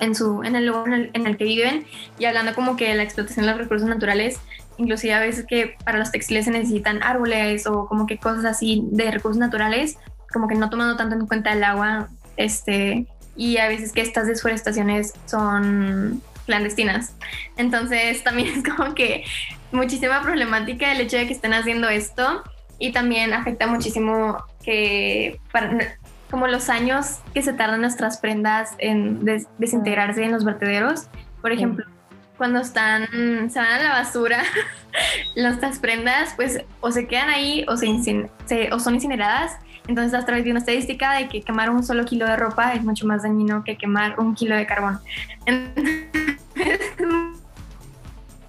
[0.01, 1.87] en su en el lugar en el, que viven
[2.19, 4.41] y hablando como que la explotación de los recursos naturales
[4.77, 8.83] inclusive a veces que para los textiles se necesitan árboles o como que cosas así
[8.91, 9.99] de recursos naturales,
[10.33, 14.27] como que no tomando tanto en cuenta el agua, este, y a veces que estas
[14.27, 17.15] desforestaciones son clandestinas.
[17.57, 19.25] Entonces también es como que
[19.75, 22.43] muchísima problemática el hecho de que estén haciendo esto
[22.79, 25.39] y también afecta muchísimo que
[26.31, 29.25] como los años que se tardan nuestras prendas en
[29.59, 31.09] desintegrarse en los vertederos.
[31.41, 31.85] Por ejemplo,
[32.37, 34.43] cuando están, se van a la basura,
[35.37, 39.59] nuestras prendas pues o se quedan ahí o, se, o son incineradas.
[39.87, 42.83] Entonces, a través de una estadística de que quemar un solo kilo de ropa es
[42.83, 44.99] mucho más dañino que quemar un kilo de carbón.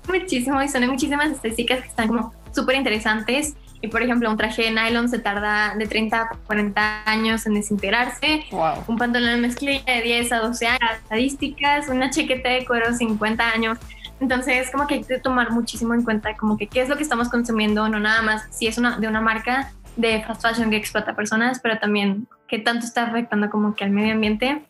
[0.07, 4.63] muchísimo y son muchísimas estadísticas que están como súper interesantes y por ejemplo, un traje
[4.63, 8.45] de nylon se tarda de 30 a 40 años en desintegrarse.
[8.87, 10.91] Un pantalón de mezclilla de 10 a 12 años.
[11.03, 13.77] Estadísticas, una chaqueta de cuero 50 años.
[14.19, 17.03] Entonces, como que hay que tomar muchísimo en cuenta como que qué es lo que
[17.03, 20.77] estamos consumiendo, no nada más si es una, de una marca de fast fashion que
[20.77, 24.65] explota personas, pero también qué tanto está afectando como que al medio ambiente.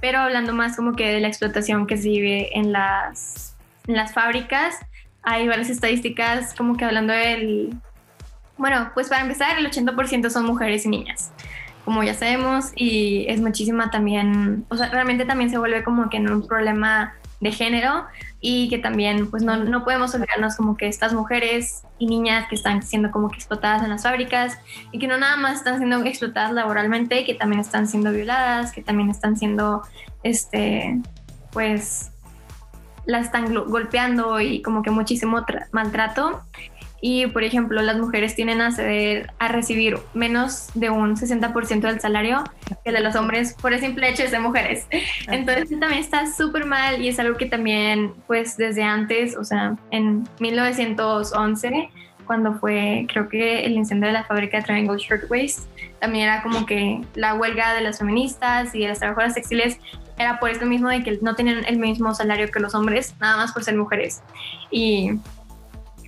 [0.00, 3.51] Pero hablando más como que de la explotación que se vive en las,
[3.86, 4.76] en las fábricas,
[5.22, 7.76] hay varias estadísticas como que hablando del
[8.62, 11.32] bueno, pues para empezar, el 80% son mujeres y niñas,
[11.84, 16.18] como ya sabemos, y es muchísima también, o sea, realmente también se vuelve como que
[16.18, 18.06] en un problema de género
[18.40, 22.54] y que también pues no, no podemos olvidarnos como que estas mujeres y niñas que
[22.54, 24.58] están siendo como que explotadas en las fábricas
[24.92, 28.82] y que no nada más están siendo explotadas laboralmente, que también están siendo violadas, que
[28.82, 29.82] también están siendo,
[30.22, 31.00] este,
[31.50, 32.11] pues,
[33.06, 36.42] las están golpeando y como que muchísimo maltrato
[37.04, 41.98] y, por ejemplo, las mujeres tienen a ceder a recibir menos de un 60% del
[41.98, 42.44] salario
[42.84, 44.86] que de los hombres por el simple hecho de ser mujeres.
[45.26, 49.76] Entonces también está súper mal y es algo que también, pues desde antes, o sea,
[49.90, 51.90] en 1911,
[52.24, 55.66] cuando fue, creo que el incendio de la fábrica de Triangle Shirtwaist,
[56.00, 59.80] también era como que la huelga de las feministas y de las trabajadoras textiles
[60.18, 63.36] era por esto mismo de que no tenían el mismo salario que los hombres, nada
[63.36, 64.22] más por ser mujeres.
[64.70, 65.12] Y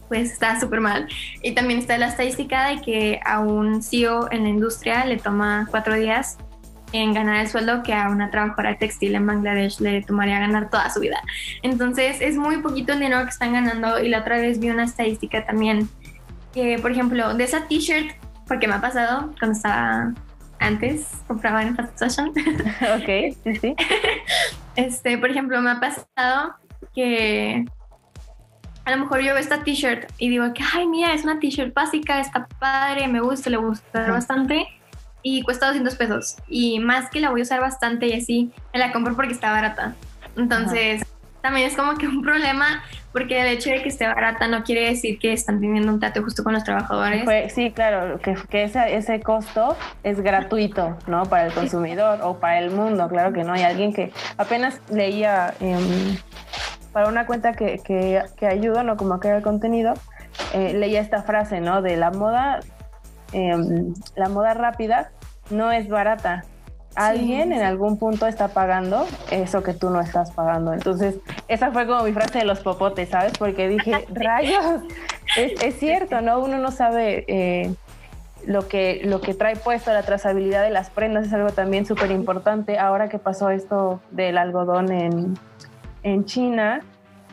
[0.08, 1.08] pues está súper mal.
[1.42, 5.66] Y también está la estadística de que a un CEO en la industria le toma
[5.70, 6.38] cuatro días
[6.92, 10.88] en ganar el sueldo que a una trabajadora textil en Bangladesh le tomaría ganar toda
[10.90, 11.20] su vida.
[11.62, 14.84] Entonces es muy poquito el dinero que están ganando y la otra vez vi una
[14.84, 15.88] estadística también
[16.52, 18.14] que, por ejemplo, de esa t-shirt,
[18.46, 20.14] porque me ha pasado cuando estaba
[20.58, 22.28] antes, compraba en fast fashion.
[22.96, 23.76] ok, sí, sí.
[24.76, 26.54] Este, por ejemplo, me ha pasado
[26.96, 27.64] que
[28.84, 31.72] a lo mejor yo veo esta t-shirt y digo que, ay, mira, es una t-shirt
[31.72, 34.66] básica, está padre, me gusta, le gusta bastante
[35.22, 36.36] y cuesta 200 pesos.
[36.48, 39.52] Y más que la voy a usar bastante y así, me la compro porque está
[39.52, 39.94] barata.
[40.36, 41.02] Entonces,
[41.44, 44.88] también es como que un problema porque el hecho de que esté barata no quiere
[44.88, 47.52] decir que están teniendo un trato justo con los trabajadores.
[47.52, 51.24] sí, claro, que, que ese, ese costo es gratuito, ¿no?
[51.26, 53.52] Para el consumidor o para el mundo, claro que no.
[53.52, 55.52] Hay alguien que apenas leía
[56.94, 58.96] para una cuenta que, que, que ayuda, ¿no?
[58.96, 59.92] Como a crear contenido,
[60.54, 61.82] eh, leía esta frase, ¿no?
[61.82, 62.60] De la moda,
[63.32, 65.10] em, la moda rápida
[65.50, 66.46] no es barata.
[66.94, 70.72] Alguien en algún punto está pagando eso que tú no estás pagando.
[70.72, 71.16] Entonces,
[71.48, 73.32] esa fue como mi frase de los popotes, ¿sabes?
[73.38, 74.82] Porque dije, rayos,
[75.36, 76.38] es, es, cierto, ¿no?
[76.38, 77.74] Uno no sabe eh,
[78.46, 82.10] lo, que, lo que trae puesto la trazabilidad de las prendas, es algo también súper
[82.10, 82.78] importante.
[82.78, 85.38] Ahora que pasó esto del algodón en,
[86.04, 86.82] en China,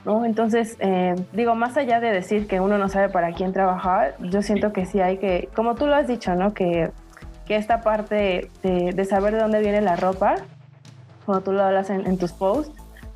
[0.05, 0.25] ¿no?
[0.25, 4.41] Entonces, eh, digo, más allá de decir que uno no sabe para quién trabajar, yo
[4.41, 6.53] siento que sí hay que, como tú lo has dicho, ¿no?
[6.53, 6.91] Que,
[7.45, 10.35] que esta parte de, saber de dónde viene la ropa,
[11.25, 12.73] como tú lo hablas en, tus posts,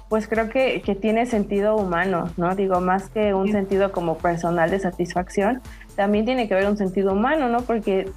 [0.09, 2.55] pues creo que, que, tiene sentido humano, ¿no?
[2.55, 5.61] Digo, más que un sentido como personal de satisfacción,
[5.95, 7.61] también tiene que haber un sentido humano, ¿no?
[7.61, 8.11] Porque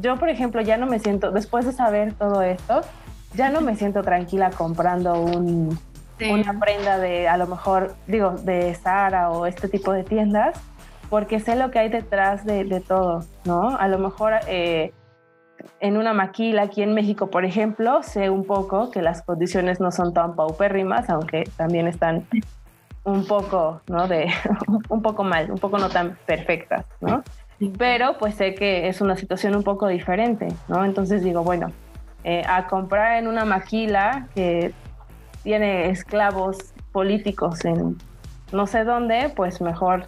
[0.00, 2.82] yo, por ejemplo, ya no me siento, después de saber todo esto,
[3.34, 5.78] ya no me siento tranquila comprando un,
[6.20, 10.58] una prenda de, a lo mejor, digo, de Sara o este tipo de tiendas,
[11.10, 13.76] porque sé lo que hay detrás de, todo, ¿no?
[13.76, 14.92] A lo mejor eh,
[15.80, 19.92] en una maquila aquí en México, por ejemplo, sé un poco que las condiciones no
[19.92, 22.26] son tan paupérrimas, aunque también están
[23.04, 24.08] un poco, ¿no?
[24.08, 24.28] De,
[24.88, 27.22] un poco mal, un poco no tan perfectas, ¿no?
[27.76, 30.84] Pero pues sé que es una situación un poco diferente, ¿no?
[30.84, 31.72] Entonces digo, bueno,
[32.24, 34.72] eh, a comprar en una maquila que
[35.42, 37.96] tiene esclavos políticos en
[38.52, 40.06] no sé dónde, pues mejor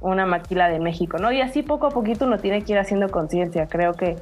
[0.00, 1.32] una maquila de México, ¿no?
[1.32, 4.16] Y así poco a poquito uno tiene que ir haciendo conciencia, creo que,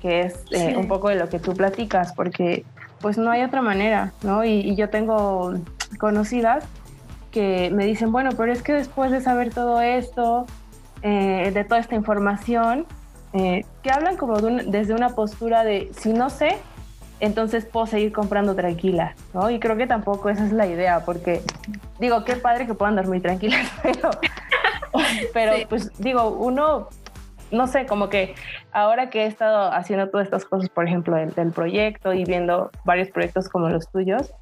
[0.00, 2.64] que es eh, un poco de lo que tú platicas, porque
[3.00, 4.44] pues no hay otra manera, ¿no?
[4.44, 5.54] Y, yo tengo
[5.98, 6.64] conocidas
[7.30, 10.46] que me dicen, bueno, pero es que después de saber todo esto,
[11.02, 12.86] eh, de toda esta información,
[13.32, 16.56] eh, que hablan como desde una postura de, si no sé,
[17.20, 19.50] entonces puedo seguir comprando tranquila, ¿no?
[19.50, 21.42] Y creo que tampoco esa es la idea, porque
[22.00, 24.10] digo, qué padre que puedan dormir tranquilas, pero,
[25.32, 26.88] pero pues digo, uno,
[27.50, 28.34] no sé, como que
[28.72, 33.10] ahora que he estado haciendo todas estas cosas, por ejemplo, del, proyecto y viendo varios
[33.10, 34.32] proyectos como los tuyos,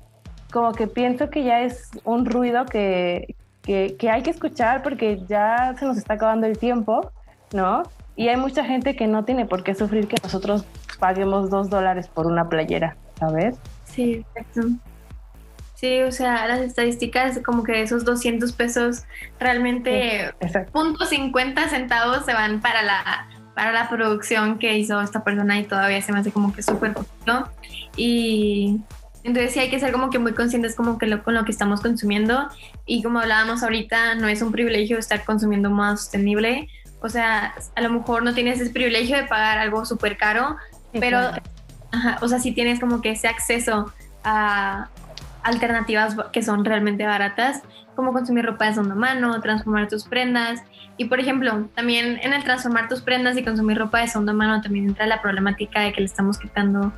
[0.52, 5.20] como que pienso que ya es un ruido que, que, que hay que escuchar porque
[5.28, 7.10] ya se nos está acabando el tiempo,
[7.52, 7.82] ¿no?
[8.16, 10.64] Y hay mucha gente que no tiene por qué sufrir que nosotros
[10.98, 13.56] paguemos dos dólares por una playera, ¿sabes?
[13.84, 14.68] Sí, exacto.
[15.78, 19.04] Sí, o sea, las estadísticas como que esos 200 pesos
[19.38, 20.34] realmente
[20.72, 25.64] punto 50 centavos se van para la para la producción que hizo esta persona y
[25.64, 27.48] todavía se me hace como que súper poquito.
[27.96, 28.80] Y
[29.22, 31.52] entonces sí hay que ser como que muy conscientes como que lo, con lo que
[31.52, 32.48] estamos consumiendo
[32.84, 36.68] y como hablábamos ahorita, no es un privilegio estar consumiendo más sostenible.
[37.00, 40.56] O sea, a lo mejor no tienes ese privilegio de pagar algo súper caro,
[40.92, 41.20] pero,
[42.20, 43.92] o sea, si tienes como que ese acceso
[44.24, 44.88] a
[45.48, 47.62] alternativas que son realmente baratas,
[47.94, 50.62] como consumir ropa de segunda mano, transformar tus prendas.
[50.96, 54.60] Y por ejemplo, también en el transformar tus prendas y consumir ropa de segunda mano
[54.60, 56.92] también entra la problemática de que le estamos quitando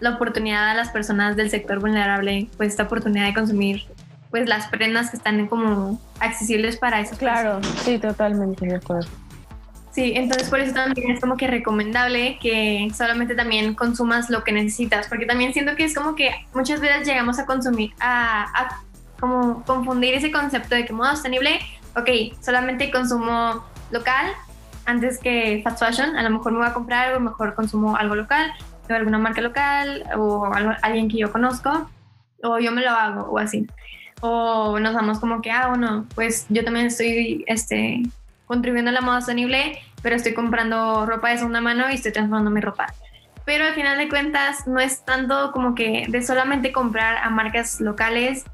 [0.00, 3.84] la oportunidad a las personas del sector vulnerable, pues esta oportunidad de consumir
[4.30, 7.16] pues las prendas que están como accesibles para eso.
[7.16, 9.08] Claro, sí, totalmente de acuerdo.
[9.94, 14.50] Sí, entonces por eso también es como que recomendable que solamente también consumas lo que
[14.50, 18.80] necesitas, porque también siento que es como que muchas veces llegamos a consumir, a,
[19.20, 21.60] como confundir ese concepto de que modo sostenible,
[21.94, 24.32] ok, solamente consumo local
[24.84, 28.16] antes que fast fashion, a lo mejor me voy a comprar algo, mejor consumo algo
[28.16, 28.52] local,
[28.88, 30.50] de alguna marca local o
[30.82, 31.88] alguien que yo conozco,
[32.42, 33.64] o yo me lo hago o así.
[34.20, 38.02] O nos vamos como que, ah, bueno, pues yo también estoy, este,
[38.46, 42.50] contribuyendo a la moda sostenible, pero estoy comprando ropa de segunda mano y estoy transformando
[42.50, 42.92] mi ropa.
[43.44, 47.80] Pero al final de cuentas no es tanto como que de solamente comprar a marcas
[47.80, 48.44] locales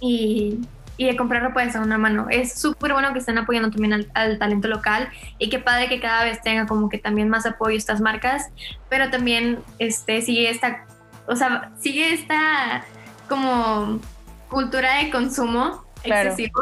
[0.00, 0.60] y,
[1.00, 2.26] y de comprar ropa de segunda mano.
[2.28, 6.24] Es súper bueno que estén apoyando también al, talento local y qué padre que cada
[6.24, 8.50] vez tenga como que también más apoyo estas marcas,
[8.90, 10.84] pero también este, sigue esta,
[11.26, 12.84] o sea, sigue esta
[13.30, 13.98] como
[14.50, 16.60] cultura de consumo excesivo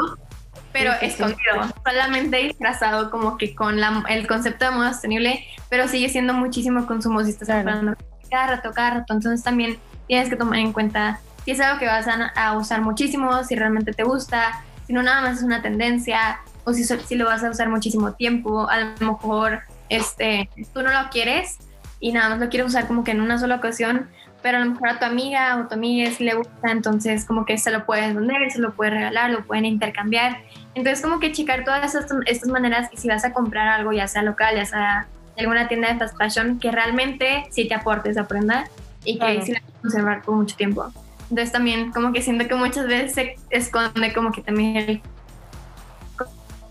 [0.78, 6.34] pero escondido, solamente disfrazado como que con el concepto de moda sostenible, pero sigue siendo
[6.34, 7.96] muchísimo consumo si estás comprando
[8.30, 9.12] cada rato, cada rato.
[9.14, 13.42] Entonces también tienes que tomar en cuenta si es algo que vas a, usar muchísimo,
[13.44, 17.24] si realmente te gusta, si no nada más es una tendencia, o si, si lo
[17.24, 21.56] vas a usar muchísimo tiempo, a lo mejor este, tú no lo quieres
[22.00, 24.08] y nada más lo quieres usar como que en una sola ocasión,
[24.42, 27.44] pero a lo mejor a tu amiga o tu amiga si le gusta, entonces como
[27.44, 30.38] que se lo puedes vender, se lo puedes regalar, lo pueden intercambiar.
[30.74, 34.22] Entonces como que checar todas estas, maneras y si vas a comprar algo, ya sea
[34.22, 38.28] local, ya sea de alguna tienda de fast fashion, que realmente sí te aporte esa
[38.28, 38.68] prenda
[39.04, 40.86] y que sí la puedes conservar por mucho tiempo.
[41.30, 45.02] Entonces también como que siento que muchas veces se esconde como que también el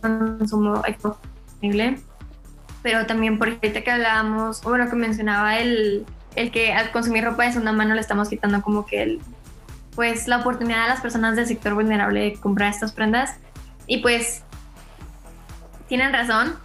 [0.01, 1.99] consumo disponible.
[2.82, 6.05] Pero también por ahorita que hablábamos, o bueno, que mencionaba el
[6.38, 9.21] el que al consumir ropa de segunda mano le estamos quitando como que el,
[9.95, 13.35] pues la oportunidad a las personas del sector vulnerable de comprar estas prendas.
[13.88, 14.43] Y pues
[15.88, 16.55] tienen razón,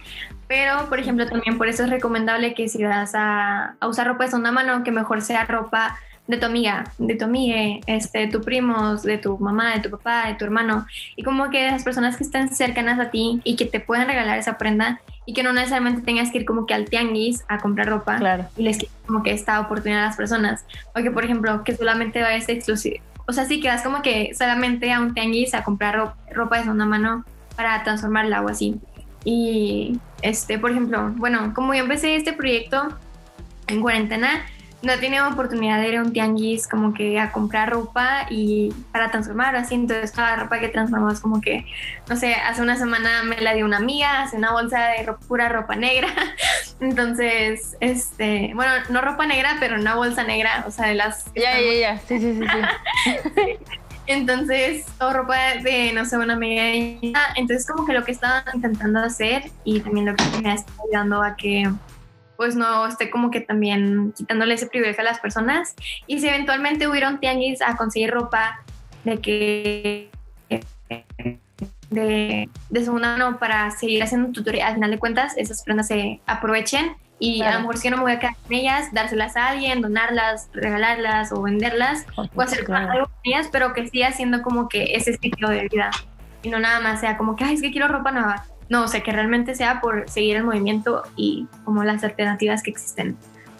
[0.47, 4.25] pero por ejemplo también por eso es recomendable que si vas a, a usar ropa
[4.25, 5.97] de segunda mano que mejor sea ropa
[6.33, 9.89] de tu amiga, de tu amiga, este, de tu primo, de tu mamá, de tu
[9.89, 13.55] papá, de tu hermano, y como que las personas que están cercanas a ti y
[13.55, 16.73] que te puedan regalar esa prenda y que no necesariamente tengas que ir como que
[16.73, 18.45] al tianguis a comprar ropa claro.
[18.57, 20.65] y les como que esta oportunidad a las personas,
[20.95, 24.33] o que por ejemplo que solamente vayas exclusivo, o sea, sí que vas como que
[24.37, 27.23] solamente a un tianguis a comprar ropa de segunda mano
[27.55, 28.79] para transformarla o así.
[29.23, 32.89] Y este, por ejemplo, bueno, como yo empecé este proyecto
[33.67, 34.45] en cuarentena,
[34.83, 38.73] no he tenido oportunidad de ir a un tianguis como que a comprar ropa y
[38.91, 41.65] para transformar así, entonces toda la ropa que transformamos como que,
[42.09, 45.47] no sé, hace una semana me la dio una amiga, hace una bolsa de pura
[45.47, 46.09] ropa negra,
[46.81, 51.25] entonces, este, bueno, no ropa negra, pero una bolsa negra, o sea, de las...
[51.33, 52.45] Ya, ya, ya, sí, sí, sí,
[53.35, 53.57] sí.
[54.05, 57.19] Entonces, o ropa de, no sé, una amiga.
[57.35, 61.23] Entonces, como que lo que estaba intentando hacer y también lo que me está ayudando
[61.23, 61.71] a que
[62.37, 65.75] pues no esté como que también quitándole ese privilegio a las personas.
[66.07, 68.63] Y si eventualmente hubiera un tianguis a conseguir ropa
[69.03, 70.09] de que
[71.89, 76.21] de, de segunda mano para seguir haciendo tutorial, al final de cuentas esas prendas se
[76.25, 79.37] aprovechen y a lo mejor si yo no me voy a quedar con ellas, dárselas
[79.37, 84.41] a alguien, donarlas, regalarlas o venderlas o hacer algo con ellas, pero que siga siendo
[84.41, 85.91] como que ese estilo de vida.
[86.41, 88.45] y no nada más sea como que, ay, es que quiero ropa nueva.
[88.73, 92.71] No, o sea, que realmente sea por seguir el movimiento y como las alternativas que
[92.71, 93.15] existen.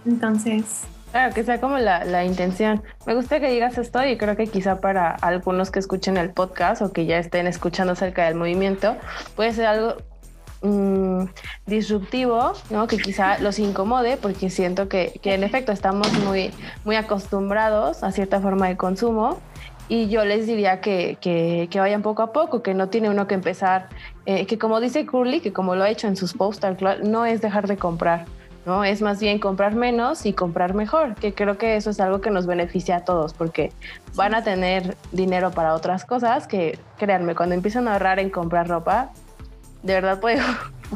[0.07, 2.81] Entonces, Claro, que sea como la, la, intención.
[3.05, 6.81] Me gusta que digas esto y creo que quizá para algunos que escuchen el podcast
[6.81, 8.97] o que ya estén escuchando acerca del movimiento,
[9.35, 9.97] puede ser algo
[10.63, 11.25] mmm,
[11.67, 12.87] disruptivo, ¿no?
[12.87, 16.51] Que quizá los incomode porque siento que, que, en efecto estamos muy,
[16.85, 19.37] muy acostumbrados a cierta forma de consumo
[19.89, 23.27] y yo les diría que, que, que, vayan poco a poco, que no tiene uno
[23.27, 23.89] que empezar,
[24.25, 26.65] eh, que como dice Curly, que como lo ha hecho en sus posts,
[27.03, 28.25] no es dejar de comprar,
[28.65, 28.83] ¿no?
[28.83, 32.31] Es más bien comprar menos y comprar mejor, que creo que eso es algo que
[32.31, 33.71] nos beneficia a todos, porque
[34.15, 38.69] van a tener dinero para otras cosas que, créanme, cuando empiezan a ahorrar en comprar
[38.69, 39.11] ropa,
[39.81, 40.41] de verdad puede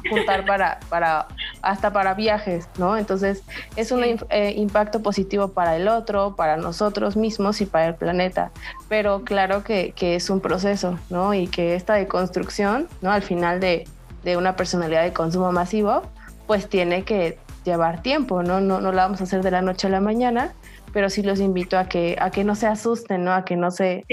[0.10, 1.28] juntar para, para,
[1.62, 2.98] hasta para viajes, ¿no?
[2.98, 3.44] Entonces
[3.76, 8.52] es un eh, impacto positivo para el otro, para nosotros mismos y para el planeta.
[8.90, 11.34] Pero claro que, que, es un proceso, ¿no?
[11.34, 13.12] Y que esta deconstrucción, ¿no?
[13.12, 13.88] Al final de,
[14.24, 16.04] de, una personalidad de consumo masivo,
[16.46, 18.62] pues tiene que llevar tiempo, ¿no?
[18.62, 20.54] No, no la vamos a hacer de la noche a la mañana,
[20.94, 23.34] pero sí los invito a que, a que no se asusten, ¿no?
[23.34, 24.06] A que no se,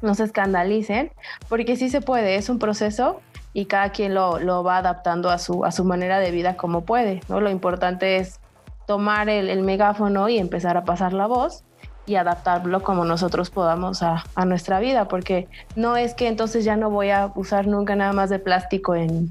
[0.00, 1.12] no se escandalicen,
[1.48, 3.20] porque sí se puede, es un proceso
[3.52, 6.82] y cada quien lo, lo, va adaptando a su, a su manera de vida como
[6.82, 7.20] puede.
[7.28, 7.40] ¿no?
[7.40, 8.40] Lo importante es
[8.86, 11.64] tomar el, el, megáfono y empezar a pasar la voz
[12.06, 16.76] y adaptarlo como nosotros podamos a, a, nuestra vida, porque no es que entonces ya
[16.76, 19.30] no voy a usar nunca nada más de plástico en,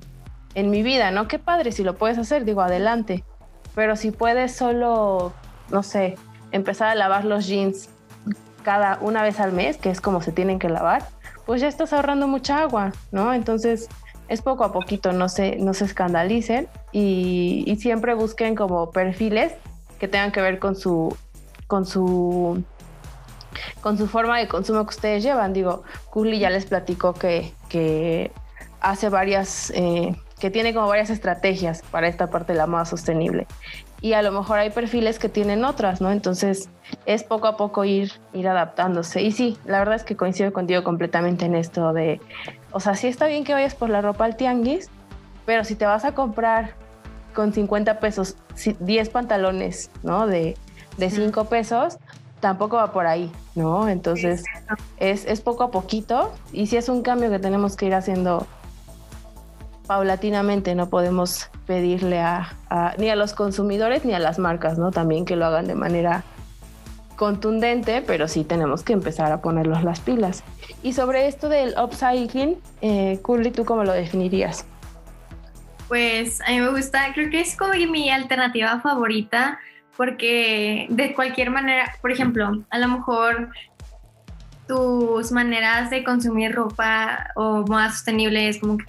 [0.55, 1.27] en mi vida, ¿no?
[1.27, 3.23] Qué padre, si lo puedes hacer, digo, adelante.
[3.75, 5.33] Pero si puedes solo,
[5.69, 6.15] no sé,
[6.51, 7.89] empezar a lavar los jeans
[8.63, 11.03] cada una vez al mes, que es como se tienen que lavar,
[11.45, 13.33] pues ya estás ahorrando mucha agua, ¿no?
[13.33, 13.89] Entonces,
[14.31, 19.51] es poco a poquito, no se, no se escandalicen y, siempre busquen como perfiles
[19.99, 21.17] que tengan que ver con su,
[21.67, 22.63] con su,
[23.81, 25.51] con su forma de consumo que ustedes llevan.
[25.51, 28.31] Digo, Curly ya les platicó que, que
[28.79, 33.47] hace varias, eh, que tiene como varias estrategias para esta parte de la moda sostenible.
[34.01, 36.11] Y a lo mejor hay perfiles que tienen otras, ¿no?
[36.11, 36.69] Entonces
[37.05, 39.21] es poco a poco ir, ir adaptándose.
[39.21, 42.19] Y sí, la verdad es que coincido contigo completamente en esto de
[42.71, 44.89] o sea, sí está bien que vayas por la ropa al tianguis,
[45.45, 46.73] pero si te vas a comprar
[47.33, 48.35] con 50 pesos
[48.79, 50.27] 10 pantalones, ¿no?
[50.27, 50.57] De,
[50.97, 51.97] de 5 pesos,
[52.39, 53.89] tampoco va por ahí, ¿no?
[53.89, 54.43] Entonces
[54.97, 58.47] es, es, poco a poquito y sí es un cambio que tenemos que ir haciendo
[59.91, 62.55] paulatinamente, no podemos pedirle a,
[62.97, 64.89] ni a los consumidores ni a las marcas, ¿no?
[64.89, 66.23] También que lo hagan de manera
[67.17, 70.45] contundente, pero sí tenemos que empezar a ponerlos las pilas.
[70.81, 74.65] Y sobre esto del upcycling, eh, Curly, ¿tú cómo lo definirías?
[75.89, 79.59] Pues a mí me gusta, creo que es como mi alternativa favorita,
[79.97, 83.49] porque de cualquier manera, por ejemplo, a lo mejor
[84.69, 88.85] tus maneras de consumir ropa o moda sostenible es como que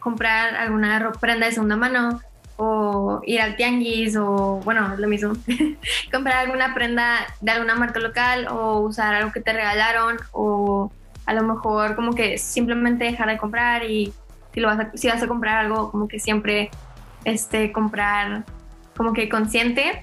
[0.00, 2.20] comprar alguna prenda de segunda mano
[2.56, 5.32] o ir al tianguis o bueno, lo mismo,
[6.12, 10.90] comprar alguna prenda de alguna marca local o usar algo que te regalaron o
[11.26, 14.12] a lo mejor como que simplemente dejar de comprar y
[14.52, 16.70] si, vas a, si vas a comprar algo como que siempre
[17.24, 18.44] este, comprar
[18.96, 20.02] como que consciente,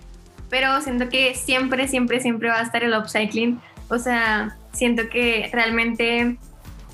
[0.50, 5.50] pero siento que siempre, siempre, siempre va a estar el upcycling, o sea, siento que
[5.52, 6.38] realmente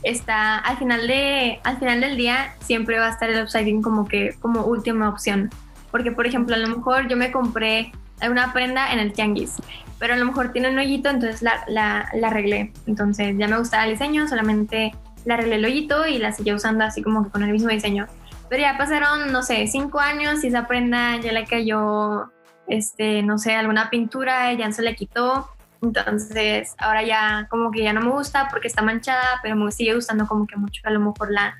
[0.03, 4.07] está al final de al final del día siempre va a estar el upcycling como
[4.07, 5.49] que como última opción.
[5.91, 7.91] Porque por ejemplo a lo mejor yo me compré
[8.21, 9.57] una prenda en el tianguis
[10.01, 12.73] pero a lo mejor tiene un hoyito entonces la, la, la arreglé.
[12.87, 14.95] Entonces ya me gustaba el diseño solamente
[15.25, 18.07] la arreglé el hoyito y la seguía usando así como que con el mismo diseño.
[18.49, 22.31] Pero ya pasaron no sé cinco años y esa prenda ya le cayó
[22.67, 25.47] este no sé alguna pintura ya se le quitó
[25.81, 29.95] entonces, ahora ya como que ya no me gusta porque está manchada, pero me sigue
[29.95, 31.55] gustando como que mucho a lo mejor la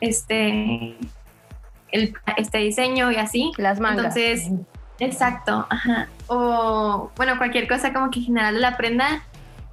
[0.00, 0.96] este
[1.90, 3.52] el, este diseño y así.
[3.56, 4.16] Las mangas.
[4.16, 4.50] Entonces,
[5.00, 6.08] exacto, ajá.
[6.28, 9.22] O bueno, cualquier cosa como que general de la prenda.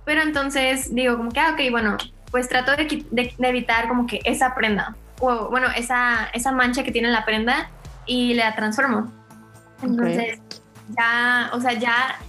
[0.04, 1.97] Pero entonces digo como que, ah, ok, bueno,
[2.32, 4.95] pues trato de, de, de evitar como que esa prenda.
[5.20, 7.70] O bueno, esa, esa mancha que tiene la prenda
[8.08, 9.12] y la transformo.
[9.84, 10.95] Entonces, okay.
[10.97, 12.20] ya, o sea, ya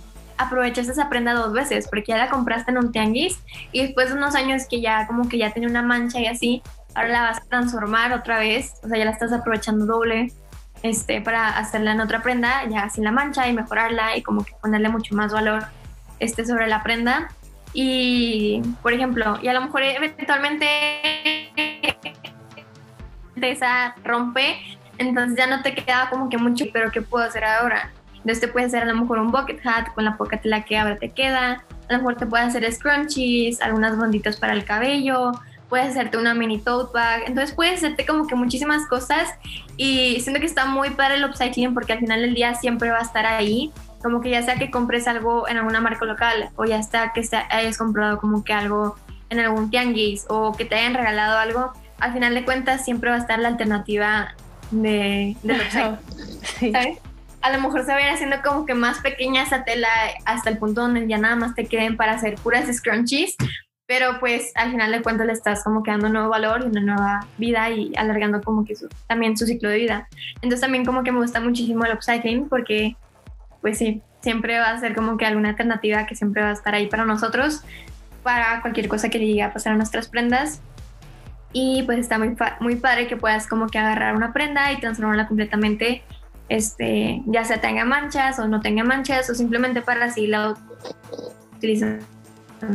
[0.43, 3.41] aprovechaste esa prenda dos veces, porque ya la compraste en un tianguis
[3.73, 6.63] y después de unos años que ya como que ya tenía una mancha y así,
[6.95, 10.33] ahora la vas a transformar otra vez, o sea, ya la estás aprovechando doble
[10.83, 14.53] este, para hacerla en otra prenda, ya sin la mancha y mejorarla y como que
[14.61, 15.65] ponerle mucho más valor
[16.19, 17.29] este, sobre la prenda.
[17.75, 20.67] Y, por ejemplo, y a lo mejor eventualmente
[23.41, 24.57] esa rompe,
[24.99, 27.91] entonces ya no te queda como que mucho, pero ¿qué puedo hacer ahora?
[28.23, 30.79] Entonces te puedes hacer a lo mejor un bucket hat con la poca tela que
[30.79, 31.65] ahora te queda.
[31.89, 35.33] A lo mejor te puedes hacer scrunchies, algunas bonditas para el cabello.
[35.69, 39.31] Puedes hacerte una mini tote bag, entonces puedes hacerte como que muchísimas cosas.
[39.77, 42.99] Y siento que está muy para el upcycling porque al final del día siempre va
[42.99, 46.65] a estar ahí, como que ya sea que compres algo en alguna marca local o
[46.65, 48.97] ya sea que hayas comprado como que algo
[49.31, 53.17] en algún tianguis o que te hayan regalado algo, al final de cuentas siempre va
[53.17, 54.35] a estar la alternativa
[54.71, 55.71] de, de
[56.73, 56.99] ¿sabes?
[57.43, 59.89] A lo mejor se va a ir haciendo como que más pequeña esa tela
[60.25, 63.37] hasta el punto donde ya nada más te queden para hacer puras scrunchies,
[63.87, 66.69] pero pues al final de cuentas le estás como que dando un nuevo valor y
[66.69, 68.75] una nueva vida y alargando como que
[69.09, 70.09] también su ciclo de vida.
[70.37, 72.97] Entonces también como que me gusta muchísimo el upcycling porque
[73.61, 76.75] pues sí, siempre va a ser como que alguna alternativa que siempre va a estar
[76.75, 77.63] ahí para nosotros,
[78.23, 80.63] para cualquier cosa que le llegue a pasar a nuestras prendas.
[81.53, 85.29] Y pues está muy, muy padre que puedas como que agarrar una prenda y transformarla
[85.29, 86.03] completamente
[86.53, 90.55] este, ya sea tenga manchas o no tenga manchas o simplemente para así la
[91.57, 92.05] utilizando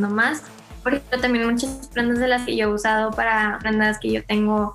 [0.09, 0.43] más.
[0.81, 4.23] Por ejemplo, también muchas prendas de las que yo he usado para prendas que yo
[4.25, 4.73] tengo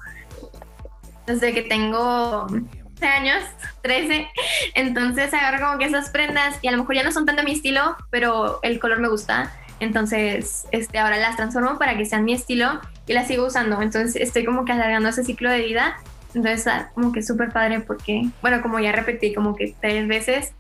[1.27, 2.47] desde que tengo
[2.95, 3.45] 13 años,
[3.83, 4.29] 13.
[4.75, 7.53] Entonces agarro como que esas prendas y a lo mejor ya no son tanto mi
[7.53, 9.53] estilo, pero el color me gusta.
[9.81, 13.83] Entonces, este, ahora las transformo para que sean mi estilo y las sigo usando.
[13.83, 15.97] Entonces, estoy como que alargando ese ciclo de vida
[16.35, 20.53] entonces, como que súper padre porque, bueno, como ya repetí como que tres veces,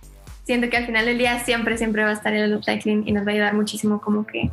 [0.44, 3.26] siento que al final del día siempre, siempre va a estar el upcycling y nos
[3.26, 4.50] va a ayudar muchísimo como que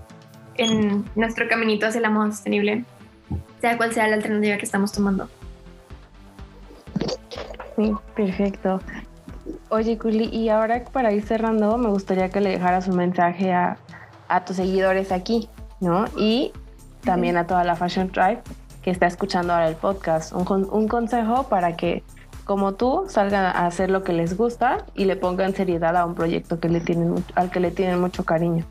[0.55, 2.84] en nuestro caminito hacia la moda sostenible,
[3.61, 5.30] sea cual sea la alternativa que estamos tomando.
[7.76, 8.82] Sí, perfecto.
[9.70, 13.78] Oye, Kuli, y ahora para ir cerrando, me gustaría que le dejaras un mensaje a,
[14.28, 15.49] a tus seguidores aquí,
[15.80, 16.05] ¿no?
[16.17, 16.51] Y
[17.03, 18.41] también a toda la Fashion Tribe
[18.82, 20.34] que está escuchando ahora el podcast.
[20.34, 22.03] Un, consejo para que,
[22.45, 26.15] como tú, salgan a hacer lo que les gusta y le pongan seriedad a un
[26.15, 28.65] proyecto que le tienen, al que le tienen mucho cariño.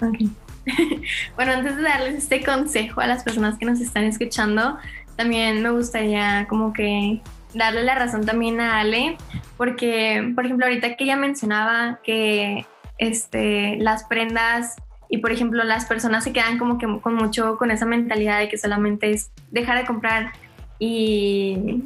[1.36, 4.78] bueno, antes de darles este consejo a las personas que nos están escuchando,
[5.16, 7.20] también me gustaría como que
[7.54, 9.16] darle la razón también a Ale,
[9.56, 12.66] porque, por ejemplo, ahorita que ella mencionaba que
[12.98, 14.76] este, las prendas
[15.08, 18.48] y por ejemplo las personas se quedan como que con mucho con esa mentalidad de
[18.48, 20.32] que solamente es dejar de comprar
[20.78, 21.84] y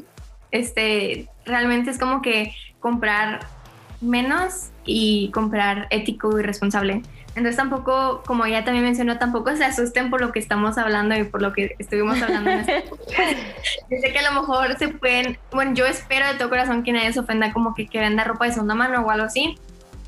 [0.51, 3.41] este realmente es como que comprar
[4.01, 7.03] menos y comprar ético y responsable.
[7.35, 11.25] Entonces tampoco, como ya también mencionó, tampoco se asusten por lo que estamos hablando y
[11.25, 12.51] por lo que estuvimos hablando.
[12.51, 12.85] En este
[13.91, 16.93] yo sé que a lo mejor se pueden, bueno, yo espero de todo corazón que
[16.93, 19.57] nadie se ofenda como que, que venda ropa de segunda mano o algo así,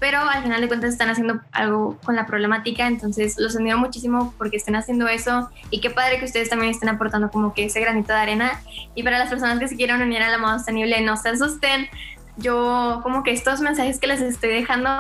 [0.01, 4.35] pero al final de cuentas están haciendo algo con la problemática, entonces los admiro muchísimo
[4.39, 7.81] porque estén haciendo eso y qué padre que ustedes también estén aportando como que ese
[7.81, 8.61] granito de arena.
[8.95, 11.89] Y para las personas que se quieran unir a la moda sostenible no se asusten,
[12.37, 14.91] yo como que estos mensajes que les estoy dejando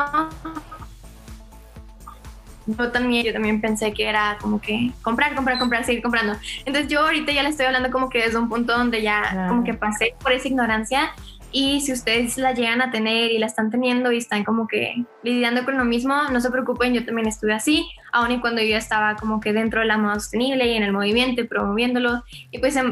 [2.66, 6.34] yo también, yo también pensé que era como que comprar, comprar, comprar, seguir comprando.
[6.64, 9.64] Entonces yo ahorita ya le estoy hablando como que desde un punto donde ya como
[9.64, 11.12] que pasé por esa ignorancia
[11.56, 15.04] y si ustedes la llegan a tener y la están teniendo y están como que
[15.22, 18.76] lidiando con lo mismo, no se preocupen, yo también estuve así, aun y cuando yo
[18.76, 22.24] estaba como que dentro de la moda sostenible y en el movimiento y promoviéndolo.
[22.50, 22.82] Y pues a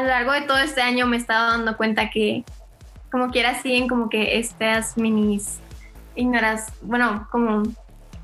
[0.00, 2.44] lo largo de todo este año me he estado dando cuenta que
[3.10, 5.58] como quiera siguen como que estas minis
[6.14, 7.64] ignoras, bueno, como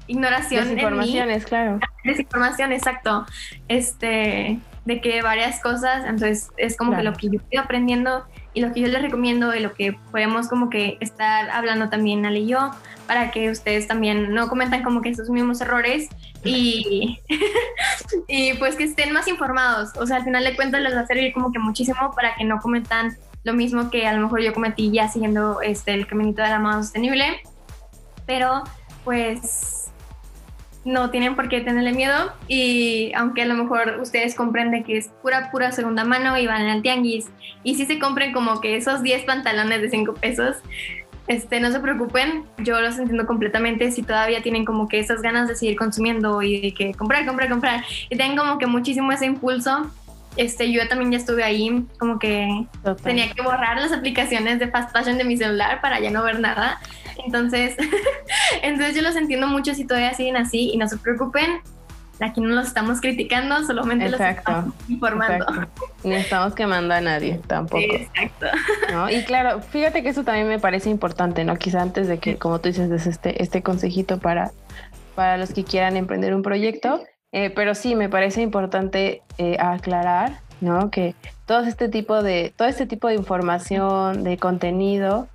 [0.06, 0.68] ignoración.
[0.68, 1.80] Desinformaciones, claro.
[2.04, 3.26] Desinformación, exacto.
[3.66, 8.24] Este, de que varias cosas, entonces es como que lo que yo estoy aprendiendo
[8.54, 12.26] y lo que yo les recomiendo y lo que podemos como que estar hablando también
[12.26, 12.70] Ale y yo
[13.06, 16.08] para que ustedes también no cometan como que estos mismos errores
[16.44, 17.18] y,
[18.28, 19.90] y pues que estén más informados.
[19.96, 22.44] O sea, al final de cuentas les va a servir como que muchísimo para que
[22.44, 26.42] no cometan lo mismo que a lo mejor yo cometí ya siguiendo este, el caminito
[26.42, 27.42] de la moda sostenible.
[28.26, 28.62] Pero
[29.04, 29.81] pues
[30.84, 35.08] no tienen por qué tenerle miedo y aunque a lo mejor ustedes comprenden que es
[35.22, 37.30] pura, pura segunda mano y van al tianguis
[37.62, 40.56] y si se compren como que esos 10 pantalones de 5 pesos,
[41.28, 45.48] este, no se preocupen, yo los entiendo completamente si todavía tienen como que esas ganas
[45.48, 49.26] de seguir consumiendo y de que comprar, comprar, comprar y tienen como que muchísimo ese
[49.26, 49.90] impulso.
[50.36, 52.66] Este, yo también ya estuve ahí, como que
[53.04, 56.40] tenía que borrar las aplicaciones de fast fashion de mi celular para ya no ver
[56.40, 56.80] nada.
[57.24, 57.76] Entonces,
[58.62, 61.60] entonces yo los entiendo mucho si todavía siguen así y no se preocupen.
[62.20, 65.46] Aquí no los estamos criticando, solamente los estamos informando.
[66.04, 67.82] Ni estamos quemando a nadie tampoco.
[67.82, 68.46] exacto.
[69.10, 71.56] Y claro, fíjate que eso también me parece importante, ¿no?
[71.56, 74.52] Quizá antes de que, como tú dices, des este, este consejito para,
[75.16, 77.02] para los que quieran emprender un proyecto.
[77.32, 80.90] Eh, pero sí, me parece importante eh, aclarar, ¿no?
[80.90, 81.14] Que
[81.46, 85.28] todo este tipo de, todo este tipo de información, de contenido,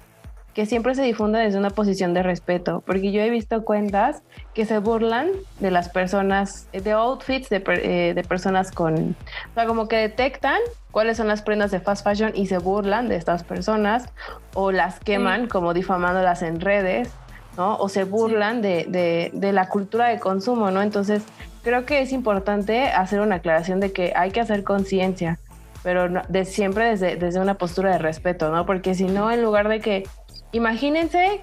[0.58, 4.24] que siempre se difunda desde una posición de respeto, porque yo he visto cuentas
[4.56, 5.30] que se burlan
[5.60, 10.58] de las personas, de outfits de, eh, de personas con, o sea, como que detectan
[10.90, 14.10] cuáles son las prendas de fast fashion y se burlan de estas personas
[14.56, 17.12] o las queman como difamándolas en redes,
[17.56, 17.78] ¿no?
[17.78, 20.82] O se burlan de, de, de la cultura de consumo, ¿no?
[20.82, 21.22] Entonces,
[21.62, 25.38] creo que es importante hacer una aclaración de que hay que hacer conciencia,
[25.84, 28.66] pero de siempre desde, desde una postura de respeto, ¿no?
[28.66, 30.04] Porque si no, en lugar de que
[30.52, 31.42] imagínense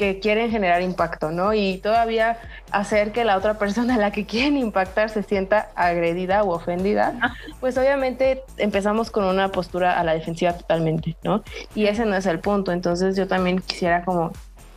[0.00, 1.52] que quieren generar impacto, ¿no?
[1.52, 2.38] Y todavía
[2.72, 7.34] hacer que la otra persona a la que quieren impactar se sienta agredida o ofendida,
[7.60, 11.44] pues obviamente empezamos con una postura a la defensiva totalmente, ¿no?
[11.74, 12.72] Y ese no es el punto.
[12.72, 14.32] Entonces yo también quisiera como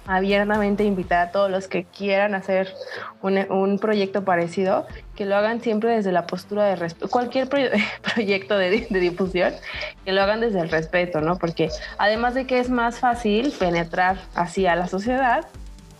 [0.05, 2.73] abiertamente invitar a todos los que quieran hacer
[3.21, 4.85] un, un, proyecto parecido,
[5.15, 7.47] que lo hagan siempre desde la postura de respeto, cualquier
[8.13, 9.53] proyecto de, de, difusión,
[10.03, 11.37] que lo hagan desde el respeto, ¿no?
[11.37, 15.45] Porque además de que es más fácil penetrar así a la sociedad,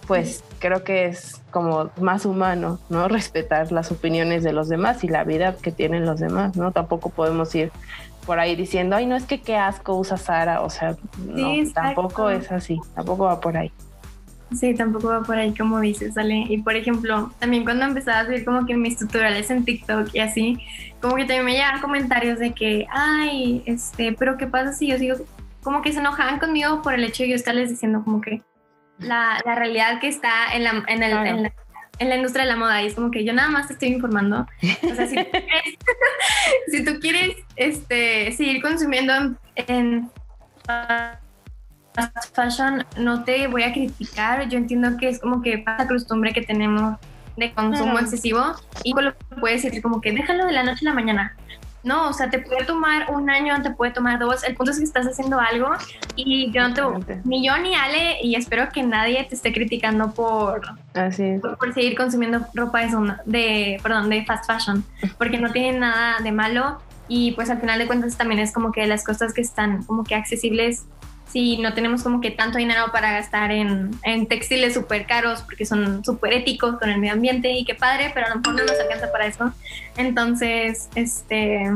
[0.08, 3.08] pues creo que es como más humano, ¿no?
[3.08, 6.72] Respetar las opiniones de los demás y la vida que tienen los demás, ¿no?
[6.72, 7.72] Tampoco podemos ir
[8.26, 10.96] por ahí diciendo, ay, no es que qué asco usa Sara, o sea,
[11.26, 13.72] no, sí, tampoco es así, tampoco va por ahí.
[14.54, 16.46] Sí, tampoco va por ahí como dices, ¿sale?
[16.50, 20.20] Y por ejemplo, también cuando empezaba a subir como que mis tutoriales en TikTok y
[20.20, 20.60] así,
[21.02, 24.98] como que también me llegaban comentarios de que, ay, este, pero ¿qué pasa si yo
[24.98, 25.16] sigo?
[25.62, 28.42] Como que se enojaban conmigo por el hecho de yo estarles diciendo como que
[29.00, 31.54] la, la realidad que está en la, en, el, en, la,
[32.00, 33.90] en la industria de la moda y es como que yo nada más te estoy
[33.90, 34.48] informando.
[34.84, 35.78] O sea, si tú quieres,
[36.68, 39.38] si tú quieres este, seguir consumiendo en,
[39.68, 40.10] en
[41.94, 46.34] fast fashion no te voy a criticar, yo entiendo que es como que pasa costumbre
[46.34, 46.98] que tenemos
[47.38, 48.42] de consumo excesivo
[48.84, 51.36] y lo puedes decir como que déjalo de la noche a la mañana.
[51.84, 54.46] No, o sea, te puede tomar un año, te puede tomar dos.
[54.46, 55.70] El punto es que estás haciendo algo
[56.16, 60.14] y yo no te, ni yo ni Ale, y espero que nadie te esté criticando
[60.14, 60.62] por,
[60.94, 64.86] por, seguir consumiendo ropa de, de, perdón, de fast fashion,
[65.18, 66.80] porque no tiene nada de malo.
[67.10, 70.06] Y pues al final de cuentas también es como que las cosas que están como
[70.06, 70.86] que accesibles
[71.34, 75.66] si no tenemos como que tanto dinero para gastar en, en textiles súper caros porque
[75.66, 78.64] son súper éticos con el medio ambiente y qué padre, pero a lo mejor no
[78.64, 79.52] nos alcanza para eso.
[79.98, 81.72] Entonces, este,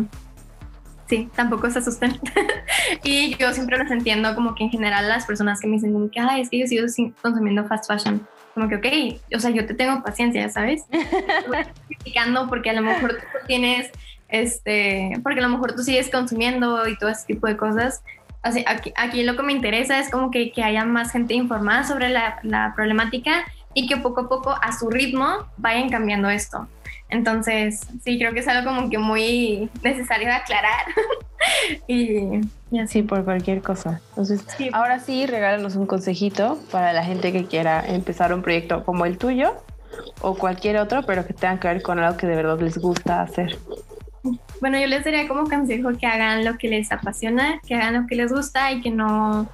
[1.10, 2.20] sí, tampoco se asusten.
[3.04, 6.12] y yo siempre los entiendo como que en general las personas que me dicen como
[6.12, 8.28] que, ay, es que yo sigo consumiendo fast fashion.
[8.54, 10.84] Como que, ok, o sea, yo te tengo paciencia, ¿sabes?
[11.88, 13.90] Criticando porque a lo mejor tú tienes,
[14.30, 18.04] este, porque a lo mejor tú sigues consumiendo y todo ese tipo de cosas,
[18.66, 22.10] aquí, aquí, lo que me interesa es como que, que haya más gente informada sobre
[22.10, 26.68] la, la, problemática y que poco a poco a su ritmo vayan cambiando esto.
[27.10, 30.86] Entonces, sí, creo que es algo como que muy necesario de aclarar.
[31.88, 32.42] y,
[32.72, 34.02] y, así por cualquier cosa.
[34.10, 34.44] Entonces,
[34.74, 39.18] ahora sí, regálanos un consejito para la gente que quiera empezar un proyecto como el
[39.18, 39.54] tuyo
[40.22, 43.22] o cualquier otro, pero que tenga que ver con algo que de verdad les gusta
[43.22, 43.58] hacer.
[44.60, 48.08] Bueno, yo les daría como consejo que hagan lo que les apasiona, que hagan lo
[48.08, 49.50] que les gusta y que no,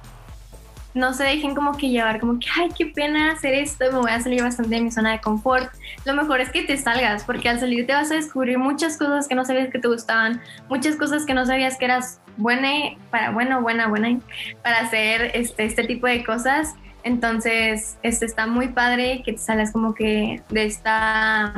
[0.94, 4.10] no se dejen como que llevar como que, ay, qué pena hacer esto, me voy
[4.10, 5.72] a salir bastante de mi zona de confort.
[6.04, 9.26] Lo mejor es que te salgas, porque al salir te vas a descubrir muchas cosas
[9.26, 12.70] que no sabías que te gustaban, muchas cosas que no sabías que eras buena,
[13.10, 14.18] para, bueno, buena, buena,
[14.62, 16.74] para hacer este, este tipo de cosas.
[17.02, 21.52] Entonces, este está muy padre que te salgas como que de esta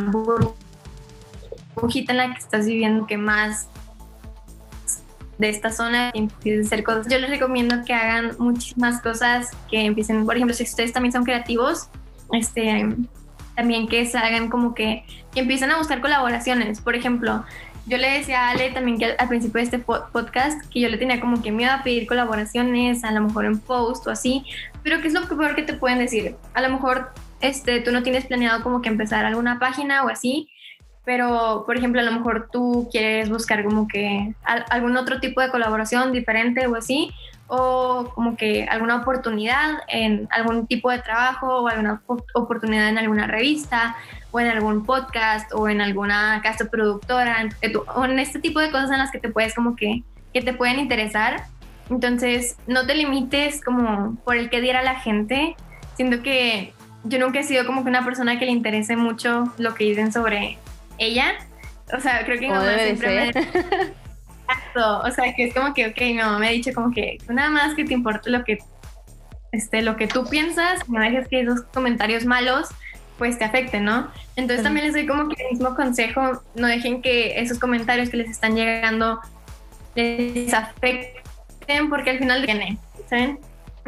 [1.77, 3.68] burbujita en la que estás viviendo que más
[5.39, 7.07] de esta zona empiecen a hacer cosas.
[7.09, 11.24] Yo les recomiendo que hagan muchísimas cosas, que empiecen, por ejemplo, si ustedes también son
[11.24, 11.91] creativos,
[12.33, 12.97] este,
[13.55, 16.81] también que salgan como que, que empiecen a buscar colaboraciones.
[16.81, 17.45] Por ejemplo,
[17.87, 20.97] yo le decía a Ale también que al, principio de este podcast que yo le
[20.97, 24.45] tenía como que miedo a pedir colaboraciones, a lo mejor en post o así,
[24.83, 26.37] pero ¿qué es lo peor que te pueden decir?
[26.55, 30.49] A lo mejor este, tú no tienes planeado como que empezar alguna página o así,
[31.07, 35.51] pero por ejemplo a lo mejor tú quieres buscar como que algún otro tipo de
[35.51, 37.13] colaboración diferente o así,
[37.47, 42.03] o como que alguna oportunidad en algún tipo de trabajo o alguna
[42.35, 43.97] oportunidad en alguna revista
[44.33, 47.49] o en algún podcast o en alguna casa productora
[47.95, 50.03] o en este tipo de cosas en las que te puedes como que,
[50.35, 51.45] que te pueden interesar.
[51.89, 55.55] Entonces, no te limites como por el que diera la gente.
[55.95, 59.75] Siento que yo nunca he sido como que una persona que le interese mucho lo
[59.75, 60.59] que dicen sobre
[60.99, 61.35] ella.
[61.97, 63.29] O sea, creo que mi mamá siempre me...
[64.49, 67.19] Exacto, o sea, que es como que, ok, mi mamá me ha dicho como que
[67.29, 68.59] nada más que te importe lo que,
[69.53, 72.69] este, lo que tú piensas, no dejes que esos comentarios malos
[73.19, 74.11] pues te afecten, ¿no?
[74.37, 78.19] Entonces también les doy como que el mismo consejo, no dejen que esos comentarios que
[78.19, 79.21] les están llegando
[79.95, 82.79] les afecten porque al final viene,
[83.09, 83.41] ¿saben?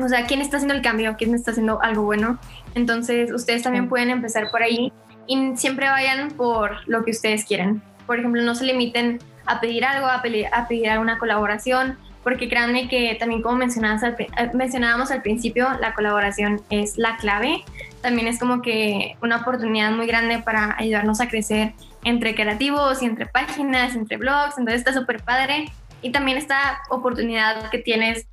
[0.03, 2.39] o sea, quién está haciendo el cambio, quién está haciendo algo bueno.
[2.75, 4.93] Entonces, ustedes también pueden empezar por ahí
[5.29, 7.81] y siempre vayan por lo que ustedes quieren.
[8.07, 12.49] Por ejemplo, no se limiten a pedir algo, a pedir, a pedir alguna colaboración, porque
[12.49, 17.63] créanme que también como al, eh, mencionábamos al principio, la colaboración es la clave.
[18.01, 21.75] También es como que una oportunidad muy grande para ayudarnos a crecer
[22.05, 25.71] entre creativos y entre páginas, entre blogs, entonces está súper padre.
[26.01, 28.27] Y también esta oportunidad que tienes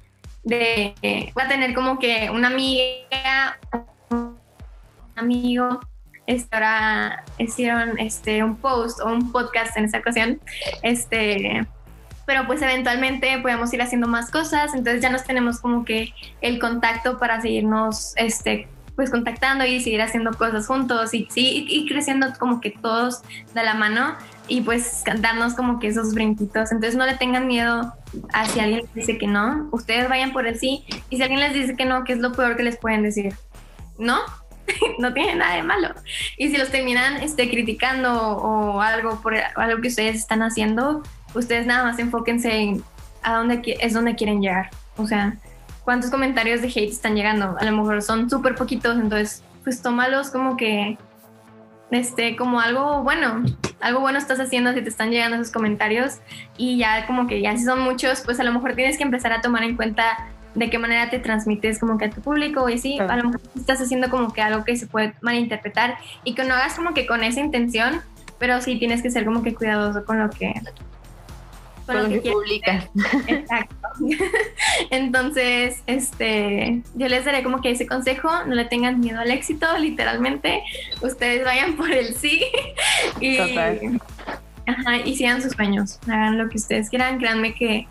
[0.43, 0.93] de,
[1.35, 3.59] a tener como que una amiga,
[4.09, 4.37] un
[5.15, 5.79] amigo,
[6.51, 10.39] ahora hicieron este, un post o un podcast en esa ocasión,
[10.81, 11.65] este,
[12.25, 16.59] pero pues eventualmente podemos ir haciendo más cosas, entonces ya nos tenemos como que el
[16.59, 22.27] contacto para seguirnos este, pues contactando y seguir haciendo cosas juntos y, sí, y creciendo
[22.39, 23.21] como que todos
[23.53, 24.15] de la mano
[24.47, 26.71] y pues darnos como que esos brinquitos.
[26.71, 27.93] Entonces no le tengan miedo
[28.33, 31.41] a si alguien les dice que no, ustedes vayan por el sí y si alguien
[31.41, 33.33] les dice que no, ¿qué es lo peor que les pueden decir?
[33.97, 34.19] ¿No?
[34.99, 35.89] no tiene nada de malo.
[36.37, 41.03] Y si los terminan este, criticando o algo por algo que ustedes están haciendo,
[41.33, 42.83] ustedes nada más enfóquense en
[43.23, 44.69] a dónde es donde quieren llegar.
[44.97, 45.35] O sea,
[45.83, 47.55] cuántos comentarios de hate están llegando.
[47.59, 50.97] A lo mejor son súper poquitos, entonces pues tómalos como que,
[51.89, 53.43] este, como algo bueno,
[53.79, 56.19] algo bueno estás haciendo si te están llegando esos comentarios
[56.55, 59.33] y ya como que ya si son muchos, pues a lo mejor tienes que empezar
[59.33, 62.77] a tomar en cuenta de qué manera te transmites como que a tu público y
[62.77, 66.43] sí, a lo mejor estás haciendo como que algo que se puede malinterpretar y que
[66.43, 68.01] no hagas como que con esa intención,
[68.39, 70.53] pero sí tienes que ser como que cuidadoso con lo que
[71.85, 72.89] con, lo, que, publicas.
[73.27, 73.87] Exacto.
[74.89, 79.67] Entonces, este, yo les daré como que ese consejo, no le tengan miedo al éxito,
[79.77, 80.63] literalmente.
[81.01, 82.43] Ustedes vayan por el sí
[83.19, 83.37] y,
[84.67, 87.87] Ajá, y sigan sus sueños, hagan lo que ustedes quieran, créanme que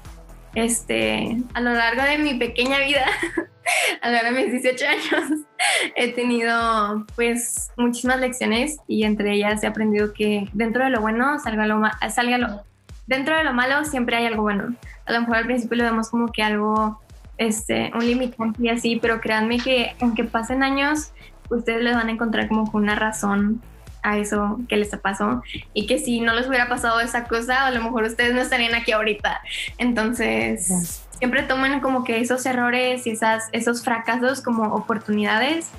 [0.55, 3.05] este, a lo largo de mi pequeña vida,
[4.03, 5.41] a lo largo de mis 18 años,
[5.97, 11.39] he tenido pues muchísimas lecciones y entre ellas he aprendido que dentro de lo bueno
[11.39, 12.65] salga lo, salga lo
[13.07, 14.75] dentro de lo malo siempre hay algo bueno.
[15.07, 17.01] A lo mejor al principio lo vemos como que algo,
[17.39, 21.13] este, un limitante y así, pero créanme que aunque pasen años,
[21.51, 23.61] ustedes les van a encontrar como una razón
[24.05, 25.43] a eso que les pasó
[25.73, 28.75] y que si no les hubiera pasado esa cosa, a lo mejor ustedes no estarían
[28.75, 29.41] aquí ahorita.
[29.79, 35.71] Entonces, siempre tomen como que esos errores y esas, esos fracasos como oportunidades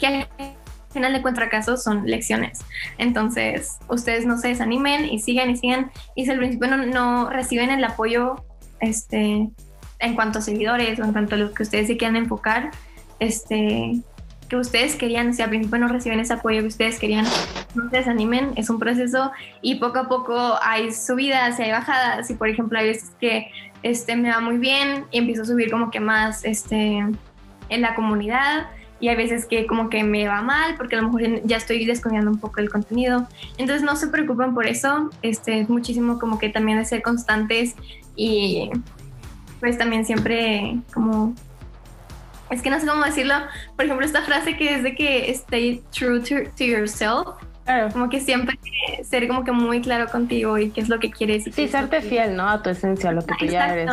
[0.00, 0.26] que
[0.92, 2.60] final de cuentas fracasos son lecciones.
[2.98, 5.90] Entonces, ustedes no se desanimen y sigan y sigan.
[6.14, 8.44] Y si al principio no, no, reciben el apoyo
[8.80, 9.50] este,
[9.98, 12.70] en cuanto a seguidores o en cuanto a lo que ustedes se quieran enfocar,
[13.20, 14.02] este,
[14.56, 17.24] que ustedes querían, si al principio no reciben ese apoyo que ustedes querían,
[17.74, 19.32] no se desanimen, es un proceso
[19.62, 22.28] y poco a poco hay subidas y hay bajadas.
[22.30, 23.50] Y por ejemplo, hay veces que
[23.82, 26.98] este, me va muy bien y empiezo a subir como que más este,
[27.70, 28.66] en la comunidad
[29.00, 31.86] y hay veces que como que me va mal porque a lo mejor ya estoy
[31.86, 33.26] descuidando un poco el contenido.
[33.56, 37.74] Entonces no se preocupen por eso, este, es muchísimo como que también de ser constantes
[38.16, 38.70] y
[39.60, 41.34] pues también siempre como...
[42.52, 43.34] Es que no sé cómo decirlo.
[43.76, 47.28] Por ejemplo, esta frase que es de que stay true to, yourself.
[47.92, 48.58] Como que siempre
[49.02, 51.44] ser como que muy claro contigo y qué es lo que quieres.
[51.44, 52.48] sí, serte fiel, ¿no?
[52.48, 53.90] A tu esencia, a lo que tú ya eres.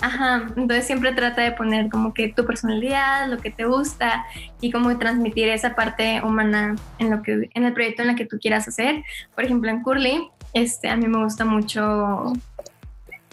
[0.00, 4.24] Ajá, entonces siempre trata de poner como que tu personalidad, lo que te gusta
[4.60, 8.26] y como transmitir esa parte humana en lo que en el proyecto en el que
[8.26, 9.04] tú quieras hacer.
[9.36, 12.32] Por ejemplo, en Curly, este a mí me gusta mucho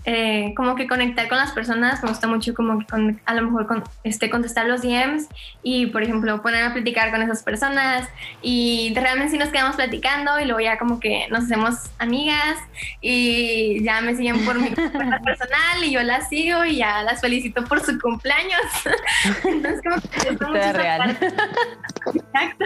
[0.06, 3.44] eh, como que conectar con las personas, me gusta mucho como que con, a lo
[3.44, 5.28] mejor con, este, contestar los DMs
[5.62, 8.08] y por ejemplo poner a platicar con esas personas
[8.42, 12.58] y realmente sí nos quedamos platicando y luego ya como que nos hacemos amigas
[13.02, 17.22] y ya me siguen por mi cuenta personal y yo las sigo y ya las
[17.22, 18.62] felicito por su cumpleaños.
[19.44, 21.18] Entonces como que mucho real.
[22.14, 22.66] Exacto.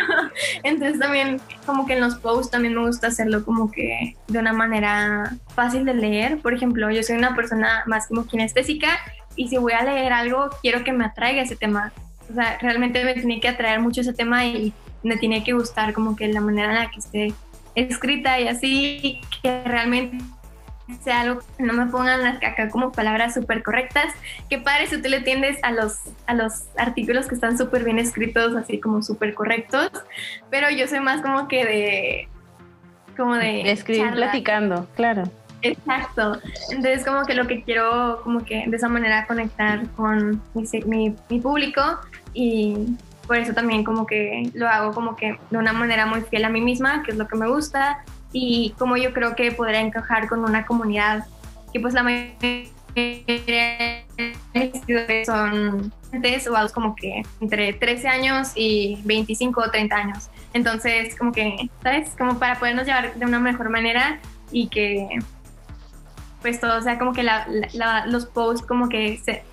[0.63, 4.53] Entonces también como que en los posts también me gusta hacerlo como que de una
[4.53, 6.37] manera fácil de leer.
[6.39, 8.99] Por ejemplo, yo soy una persona más como kinestésica
[9.35, 11.91] y si voy a leer algo, quiero que me atraiga ese tema.
[12.29, 14.73] O sea, realmente me tiene que atraer mucho ese tema y
[15.03, 17.33] me tiene que gustar como que la manera en la que esté
[17.75, 20.23] escrita y así, que realmente
[21.01, 24.13] sea algo que no me pongan acá como palabras súper correctas.
[24.49, 27.99] Que padre si tú le tiendes a los, a los artículos que están súper bien
[27.99, 29.89] escritos, así como súper correctos,
[30.49, 32.27] pero yo soy más como que de...
[33.17, 33.71] Como de...
[33.71, 35.23] escribir platicando, claro.
[35.63, 36.39] Exacto.
[36.69, 41.39] Entonces como que lo que quiero como que de esa manera conectar con mi, mi,
[41.39, 41.81] público
[42.33, 42.95] y
[43.25, 46.49] por eso también como que lo hago como que de una manera muy fiel a
[46.49, 48.03] mí misma, que es lo que me gusta
[48.33, 51.25] y como yo creo que podría encajar con una comunidad
[51.71, 52.69] que pues la mayoría
[55.25, 60.29] son o como que entre 13 años y 25 o 30 años.
[60.53, 62.11] Entonces, como que, ¿sabes?
[62.17, 64.19] Como para podernos llevar de una mejor manera
[64.51, 65.07] y que
[66.43, 67.25] pues todo sea como que
[68.05, 69.43] los posts como que se,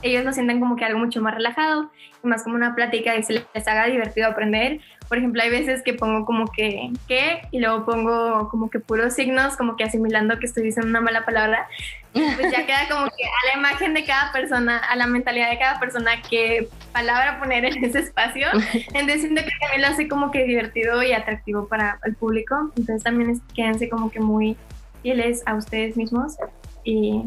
[0.00, 1.90] ellos lo sienten como que algo mucho más relajado
[2.22, 4.80] más como una plática y se les haga divertido aprender.
[5.08, 9.14] Por ejemplo, hay veces que pongo como que qué y luego pongo como que puros
[9.14, 11.66] signos, como que asimilando que estoy diciendo una mala palabra.
[12.12, 15.58] Pues ya queda como que a la imagen de cada persona, a la mentalidad de
[15.58, 18.46] cada persona, qué palabra poner en ese espacio.
[18.94, 22.72] Entonces siento que también lo hace como que divertido y atractivo para el público.
[22.76, 24.56] Entonces también quédense como que muy
[25.02, 26.36] fieles a ustedes mismos
[26.84, 27.24] y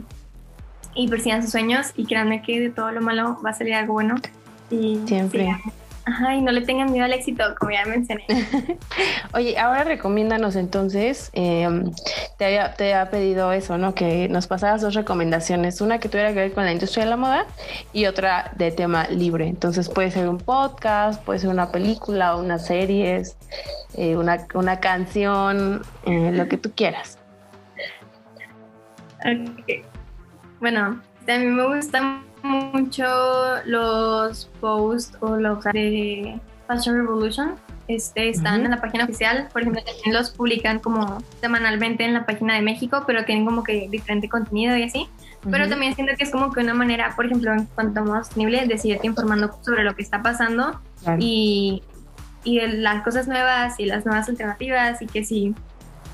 [0.96, 3.94] y persigan sus sueños y créanme que de todo lo malo va a salir algo
[3.94, 4.16] bueno.
[4.70, 5.50] Y Siempre.
[6.06, 8.26] Ajá, y no le tengan miedo al éxito, como ya mencioné.
[9.34, 11.94] Oye, ahora recomiéndanos entonces, em,
[12.38, 13.96] te, había, te había pedido eso, ¿no?
[13.96, 17.16] Que nos pasaras dos recomendaciones, una que tuviera que ver con la industria de la
[17.16, 17.46] moda
[17.94, 19.48] y otra de tema libre.
[19.48, 23.38] Entonces puede ser un podcast, puede ser una película, una series,
[23.96, 27.18] eh, una, una canción, eh, lo que tú quieras.
[29.24, 29.84] Okay.
[30.60, 33.06] Bueno, a mí me gustan mucho
[33.66, 37.56] los posts o los de Fashion Revolution.
[37.88, 42.26] Este, están en la página oficial, por ejemplo, también los publican como semanalmente en la
[42.26, 45.08] página de México, pero tienen como que diferente contenido y así.
[45.50, 48.28] Pero también siento que es como que una manera, por ejemplo, en cuanto a más
[48.28, 50.80] sostenible, de seguirte informando sobre lo que está pasando
[51.20, 51.84] y,
[52.46, 55.54] y de las cosas nuevas y las nuevas alternativas y que si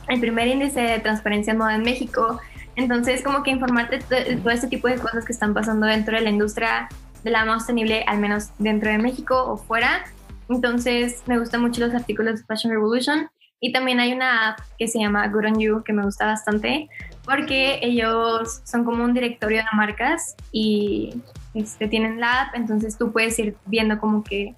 [0.08, 2.40] el primer índice de transparencia en moda en México
[2.80, 6.22] entonces, como que informarte de todo este tipo de cosas que están pasando dentro de
[6.22, 6.90] la industria
[7.24, 10.06] de la moda sostenible, al menos dentro de México o fuera.
[10.48, 13.30] Entonces, me gustan mucho los artículos de Fashion Revolution.
[13.62, 16.88] Y también hay una app que se llama Good on You, que me gusta bastante,
[17.26, 21.22] porque ellos son como un directorio de marcas y
[21.54, 24.56] este, tienen la app, entonces tú puedes ir viendo como que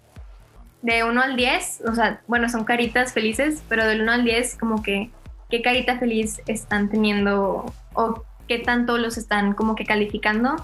[0.83, 4.57] de 1 al 10, o sea, bueno, son caritas felices, pero del 1 al 10
[4.57, 5.09] como que
[5.51, 10.55] qué carita feliz están teniendo o qué tanto los están como que calificando.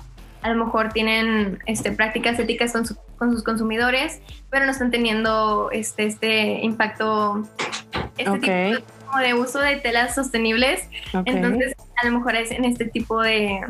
[0.41, 2.85] A lo mejor tienen este, prácticas éticas con,
[3.17, 7.43] con sus consumidores, pero no están teniendo este, este impacto,
[8.17, 8.39] este
[8.77, 10.87] tipo de uso de telas sostenibles.
[11.25, 13.61] Entonces, a lo mejor es en este tipo de,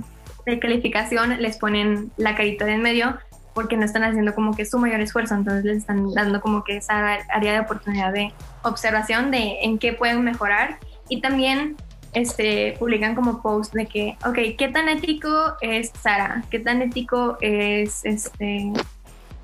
[0.45, 3.17] de calificación les ponen la carita de en medio
[3.53, 6.77] porque no están haciendo como que su mayor esfuerzo, entonces les están dando como que
[6.77, 10.77] esa área de oportunidad de observación de en qué pueden mejorar
[11.09, 11.75] y también
[12.13, 16.43] este, publican como post de que, ok, ¿qué tan ético es Sara?
[16.49, 18.71] ¿Qué tan ético es este,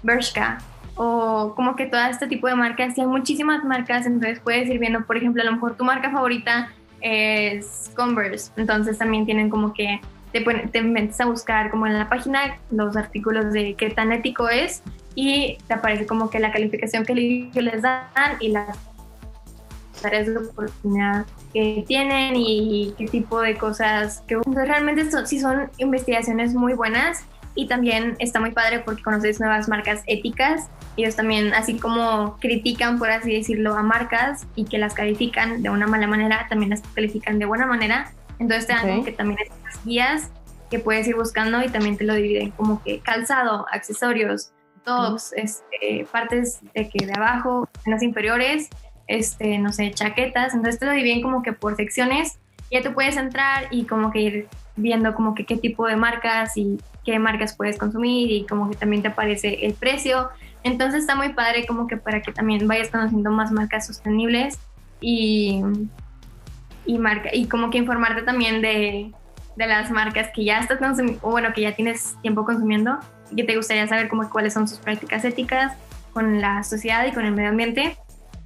[0.01, 0.59] Bershka?
[0.95, 4.79] O como que todo este tipo de marcas, y hay muchísimas marcas, entonces puedes ir
[4.79, 9.73] viendo, por ejemplo, a lo mejor tu marca favorita es Converse, entonces también tienen como
[9.73, 9.99] que
[10.31, 14.49] te, te metes a buscar como en la página los artículos de qué tan ético
[14.49, 14.81] es
[15.15, 18.07] y te aparece como que la calificación que les dan
[18.39, 18.77] y las
[20.05, 25.69] áreas de oportunidad que tienen y qué tipo de cosas que realmente son, sí son
[25.77, 27.25] investigaciones muy buenas
[27.55, 30.69] y también está muy padre porque conoces nuevas marcas éticas.
[30.97, 35.69] Ellos también, así como critican, por así decirlo, a marcas y que las califican de
[35.69, 38.11] una mala manera, también las califican de buena manera.
[38.39, 40.31] Entonces te dan como que también estas guías
[40.71, 44.51] que puedes ir buscando y también te lo dividen como que calzado, accesorios,
[44.83, 48.69] tops, este, partes de que de abajo, las inferiores
[49.07, 52.39] este, no sé, chaquetas, entonces te lo dividen como que por secciones,
[52.71, 56.57] ya tú puedes entrar y como que ir viendo como que qué tipo de marcas
[56.57, 60.29] y qué marcas puedes consumir y como que también te aparece el precio.
[60.63, 64.57] Entonces está muy padre como que para que también vayas conociendo más marcas sostenibles
[65.01, 65.61] y,
[66.85, 69.11] y, marca, y como que informarte también de,
[69.55, 70.79] de las marcas que ya estás
[71.21, 72.97] bueno, que ya tienes tiempo consumiendo
[73.31, 75.73] y que te gustaría saber como cuáles son sus prácticas éticas
[76.13, 77.97] con la sociedad y con el medio ambiente.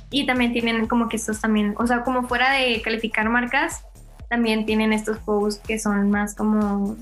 [0.10, 3.84] Y también tienen como que estos también, o sea, como fuera de calificar marcas,
[4.30, 6.95] también tienen estos posts que son más como,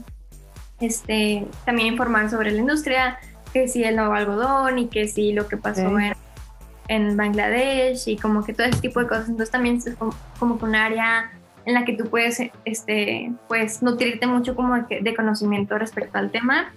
[0.79, 3.19] este, también informar sobre la industria,
[3.53, 6.13] que si el nuevo algodón y que si lo que pasó en,
[6.87, 9.29] en, Bangladesh y como que todo ese tipo de cosas.
[9.29, 11.31] Entonces también es como, como un área
[11.65, 16.31] en la que tú puedes, este, pues, nutrirte mucho como de, de conocimiento respecto al
[16.31, 16.73] tema.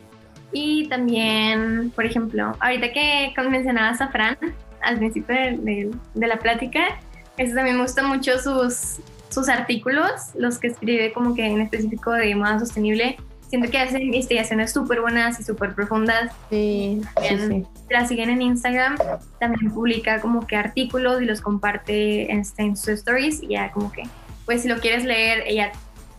[0.52, 4.38] Y también, por ejemplo, ahorita que mencionabas a Fran,
[4.82, 6.98] al principio de, la plática.
[7.36, 12.12] Eso también me gustan mucho sus, sus artículos, los que escribe como que en específico
[12.12, 13.16] de moda sostenible.
[13.48, 16.32] Siento que hacen investigaciones súper buenas y súper profundas.
[16.50, 18.96] Sí, sí, La siguen en Instagram,
[19.40, 23.42] también publica como que artículos y los comparte en, en sus stories.
[23.42, 24.02] Y ya como que,
[24.44, 25.72] pues si lo quieres leer, ella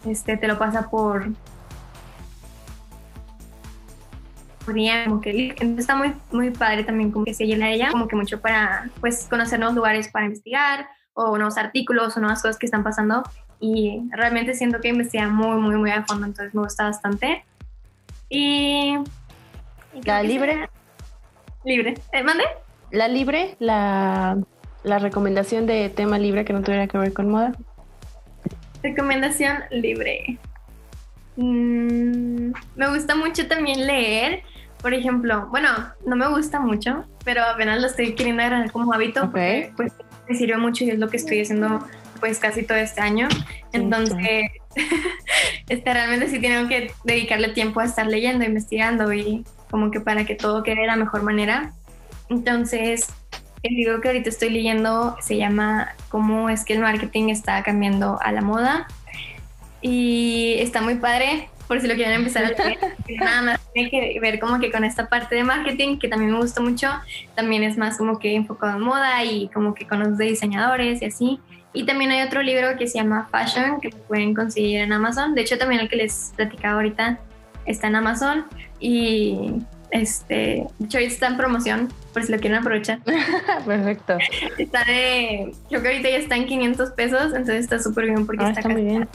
[0.05, 1.29] este, te lo pasa por,
[4.65, 8.39] como que está muy, muy padre también como que se llena ella, como que mucho
[8.39, 12.83] para pues conocer nuevos lugares para investigar o nuevos artículos o nuevas cosas que están
[12.83, 13.23] pasando
[13.59, 17.43] y realmente siento que investiga muy, muy, muy a fondo, entonces me gusta bastante.
[18.29, 18.95] Y...
[20.05, 20.69] ¿La libre?
[21.65, 21.95] Libre.
[22.13, 22.43] ¿Eh, ¿Mande?
[22.91, 24.37] La libre, la,
[24.83, 27.53] la recomendación de tema libre que no tuviera que ver con moda.
[28.81, 30.39] Recomendación libre.
[31.39, 34.43] Mm, me gusta mucho también leer.
[34.81, 35.69] Por ejemplo, bueno,
[36.05, 39.93] no me gusta mucho, pero apenas lo estoy queriendo agarrar como hábito porque pues
[40.27, 41.85] me sirve mucho y es lo que estoy haciendo
[42.19, 43.29] pues casi todo este año.
[43.71, 44.51] Entonces,
[45.69, 50.25] este, realmente sí tengo que dedicarle tiempo a estar leyendo, investigando y como que para
[50.25, 51.71] que todo quede de la mejor manera.
[52.29, 53.07] Entonces,
[53.63, 58.17] el libro que ahorita estoy leyendo se llama Cómo es que el marketing está cambiando
[58.21, 58.87] a la moda
[59.81, 62.79] y está muy padre por si lo quieren empezar a leer.
[63.19, 66.39] Nada más tiene que ver como que con esta parte de marketing que también me
[66.39, 66.89] gusta mucho.
[67.35, 71.05] También es más como que enfocado en moda y como que con los diseñadores y
[71.05, 71.39] así.
[71.71, 75.35] Y también hay otro libro que se llama Fashion que pueden conseguir en Amazon.
[75.35, 77.19] De hecho, también el que les platicaba ahorita
[77.67, 78.45] está en Amazon.
[78.79, 79.61] Y
[79.91, 82.99] este, de hecho, está en promoción, por si lo quieren aprovechar.
[83.65, 84.17] Perfecto.
[84.57, 88.43] Está de, creo que ahorita ya está en 500 pesos, entonces está súper bien porque
[88.43, 89.07] ah, está, muy bien.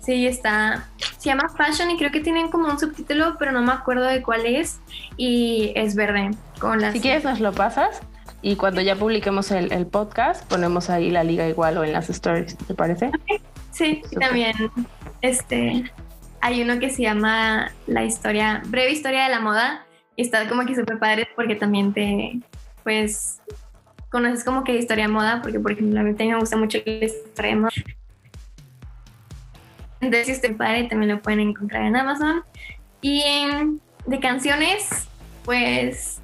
[0.00, 0.88] Sí, está.
[1.18, 4.22] Se llama Fashion y creo que tienen como un subtítulo, pero no me acuerdo de
[4.22, 4.80] cuál es.
[5.18, 6.30] Y es verde.
[6.58, 6.94] Con las...
[6.94, 8.00] Si quieres, nos lo pasas.
[8.40, 12.56] Y cuando ya publiquemos el, podcast, ponemos ahí la liga igual o en las stories,
[12.56, 13.10] ¿te parece?
[13.72, 14.54] Sí, también.
[15.20, 15.90] Este,
[16.40, 19.84] hay uno que se llama La historia, breve historia de la moda.
[20.16, 22.40] Y está como que súper padre porque también te,
[22.82, 23.40] pues,
[24.10, 26.78] conoces como que historia de moda, porque por ejemplo a mí también me gusta mucho
[26.84, 27.72] el historia de moda.
[30.00, 32.42] Entonces, si este padre, también lo pueden encontrar en Amazon.
[33.00, 33.22] Y
[34.06, 35.08] de canciones,
[35.44, 36.20] pues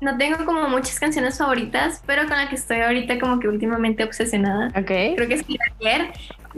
[0.00, 4.04] no tengo como muchas canciones favoritas, pero con la que estoy ahorita como que últimamente
[4.04, 4.68] obsesionada.
[4.68, 5.16] Ok.
[5.16, 5.44] Creo que es
[5.80, 6.12] ayer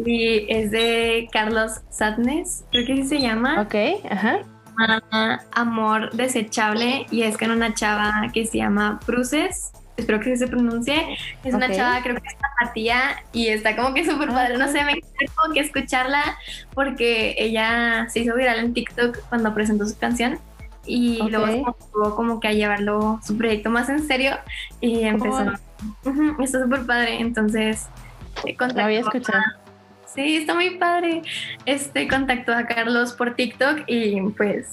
[0.05, 3.63] y es de Carlos Sadness, creo que así se llama.
[3.63, 3.75] Ok,
[4.11, 4.41] ajá.
[5.53, 11.17] amor desechable y es con una chava que se llama Bruces espero que se pronuncie.
[11.45, 14.57] Es una chava, creo que es Matía y está como que súper padre.
[14.57, 16.39] No sé, me quiero como que escucharla
[16.75, 20.39] porque ella se hizo viral en TikTok cuando presentó su canción
[20.87, 24.39] y luego estuvo como que a llevarlo su proyecto más en serio
[24.81, 25.53] y empezó.
[26.41, 27.89] está súper padre, entonces.
[28.45, 29.43] Eh, la voy a escuchar.
[30.07, 31.23] sí, está muy padre.
[31.65, 34.69] Este contactó a Carlos por TikTok y pues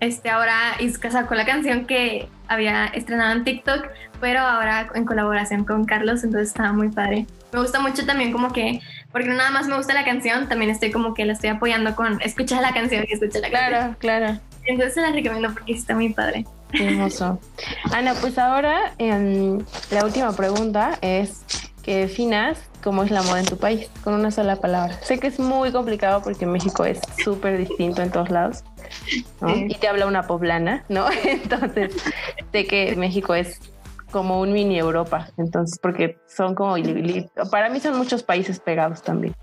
[0.00, 0.76] este ahora
[1.10, 3.86] sacó la canción que había estrenado en TikTok,
[4.20, 7.26] pero ahora en colaboración con Carlos, entonces estaba muy padre.
[7.52, 8.80] Me gusta mucho también como que,
[9.12, 11.94] porque no nada más me gusta la canción, también estoy como que la estoy apoyando
[11.94, 13.94] con escucha la canción y escucha la canción.
[13.96, 14.40] Claro, claro.
[14.66, 16.44] Entonces se la recomiendo porque está muy padre.
[16.72, 17.40] hermoso.
[17.92, 21.42] Ana, pues ahora em, la última pregunta es
[21.82, 24.98] que definas cómo es la moda en tu país con una sola palabra.
[25.02, 28.64] Sé que es muy complicado porque México es súper distinto en todos lados.
[29.68, 31.06] Y te habla una poblana, ¿no?
[31.24, 31.94] Entonces,
[32.52, 33.60] sé que México es
[34.10, 36.76] como un mini Europa, entonces, porque son como,
[37.50, 39.34] para mí son muchos países pegados también,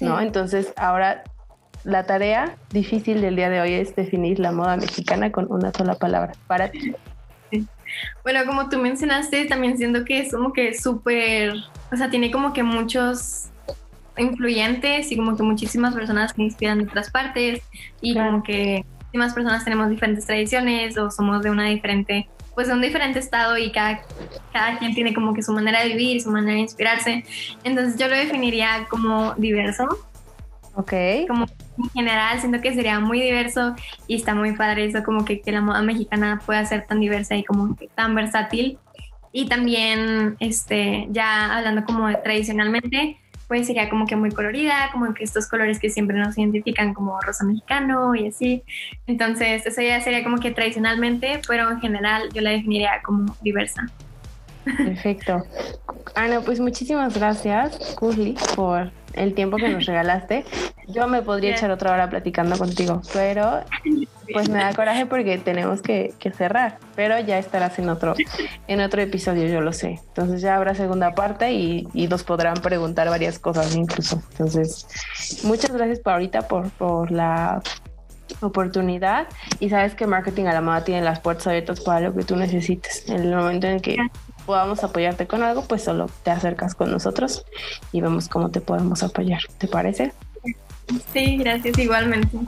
[0.00, 0.20] ¿no?
[0.20, 1.22] Entonces, ahora
[1.84, 5.94] la tarea difícil del día de hoy es definir la moda mexicana con una sola
[5.94, 6.94] palabra para ti.
[8.22, 11.54] Bueno, como tú mencionaste, también siento que es como que súper,
[11.90, 13.48] o sea, tiene como que muchos
[14.16, 17.62] influyentes y como que muchísimas personas que inspiran de otras partes
[18.00, 22.74] y como que muchísimas personas tenemos diferentes tradiciones o somos de una diferente, pues de
[22.74, 24.02] un diferente estado y cada,
[24.52, 27.24] cada quien tiene como que su manera de vivir, su manera de inspirarse.
[27.64, 29.88] Entonces yo lo definiría como diverso.
[30.74, 30.92] Ok.
[31.26, 31.46] Como
[31.78, 33.74] en general siento que sería muy diverso
[34.06, 37.36] y está muy padre eso como que, que la moda mexicana pueda ser tan diversa
[37.36, 38.78] y como que tan versátil.
[39.32, 43.18] Y también, este, ya hablando como de tradicionalmente,
[43.50, 47.20] pues sería como que muy colorida, como que estos colores que siempre nos identifican como
[47.20, 48.62] rosa mexicano y así.
[49.08, 53.88] Entonces, eso ya sería como que tradicionalmente, pero en general yo la definiría como diversa.
[54.76, 55.42] Perfecto.
[56.14, 60.44] Ana, pues muchísimas gracias, Curly, por el tiempo que nos regalaste.
[60.88, 63.60] Yo me podría echar otra hora platicando contigo, pero
[64.32, 66.78] pues me da coraje porque tenemos que, cerrar.
[66.96, 68.14] Pero ya estarás en otro,
[68.66, 70.00] en otro episodio, yo lo sé.
[70.08, 74.20] Entonces ya habrá segunda parte y, nos podrán preguntar varias cosas incluso.
[74.32, 74.86] Entonces,
[75.44, 77.62] muchas gracias por ahorita por, por la
[78.40, 79.26] oportunidad
[79.58, 82.36] y sabes que Marketing a la Moda tiene las puertas abiertas para lo que tú
[82.36, 83.08] necesites.
[83.08, 83.96] En el momento en que
[84.46, 87.44] podamos apoyarte con algo, pues solo te acercas con nosotros
[87.92, 89.42] y vemos cómo te podemos apoyar.
[89.58, 90.12] ¿Te parece?
[91.12, 92.38] Sí, gracias igualmente.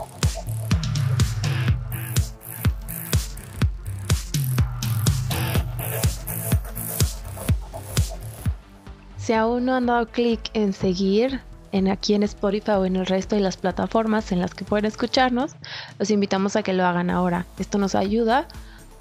[9.18, 11.40] Si aún no han dado clic en seguir
[11.70, 14.84] en aquí en Spotify o en el resto de las plataformas en las que pueden
[14.84, 15.52] escucharnos,
[15.98, 17.46] los invitamos a que lo hagan ahora.
[17.58, 18.48] Esto nos ayuda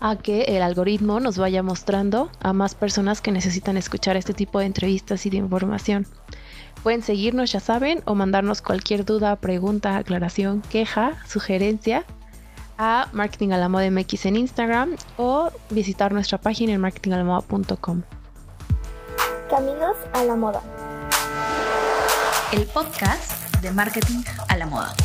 [0.02, 4.60] a que el algoritmo nos vaya mostrando a más personas que necesitan escuchar este tipo
[4.60, 6.08] de entrevistas y de información.
[6.84, 12.04] Pueden seguirnos, ya saben, o mandarnos cualquier duda, pregunta, aclaración, queja, sugerencia
[12.80, 18.02] a Marketing a la Moda MX en Instagram o visitar nuestra página en marketingalamoda.com.
[19.52, 20.62] Caminos a la Moda.
[22.52, 24.96] El podcast de Marketing a la Moda.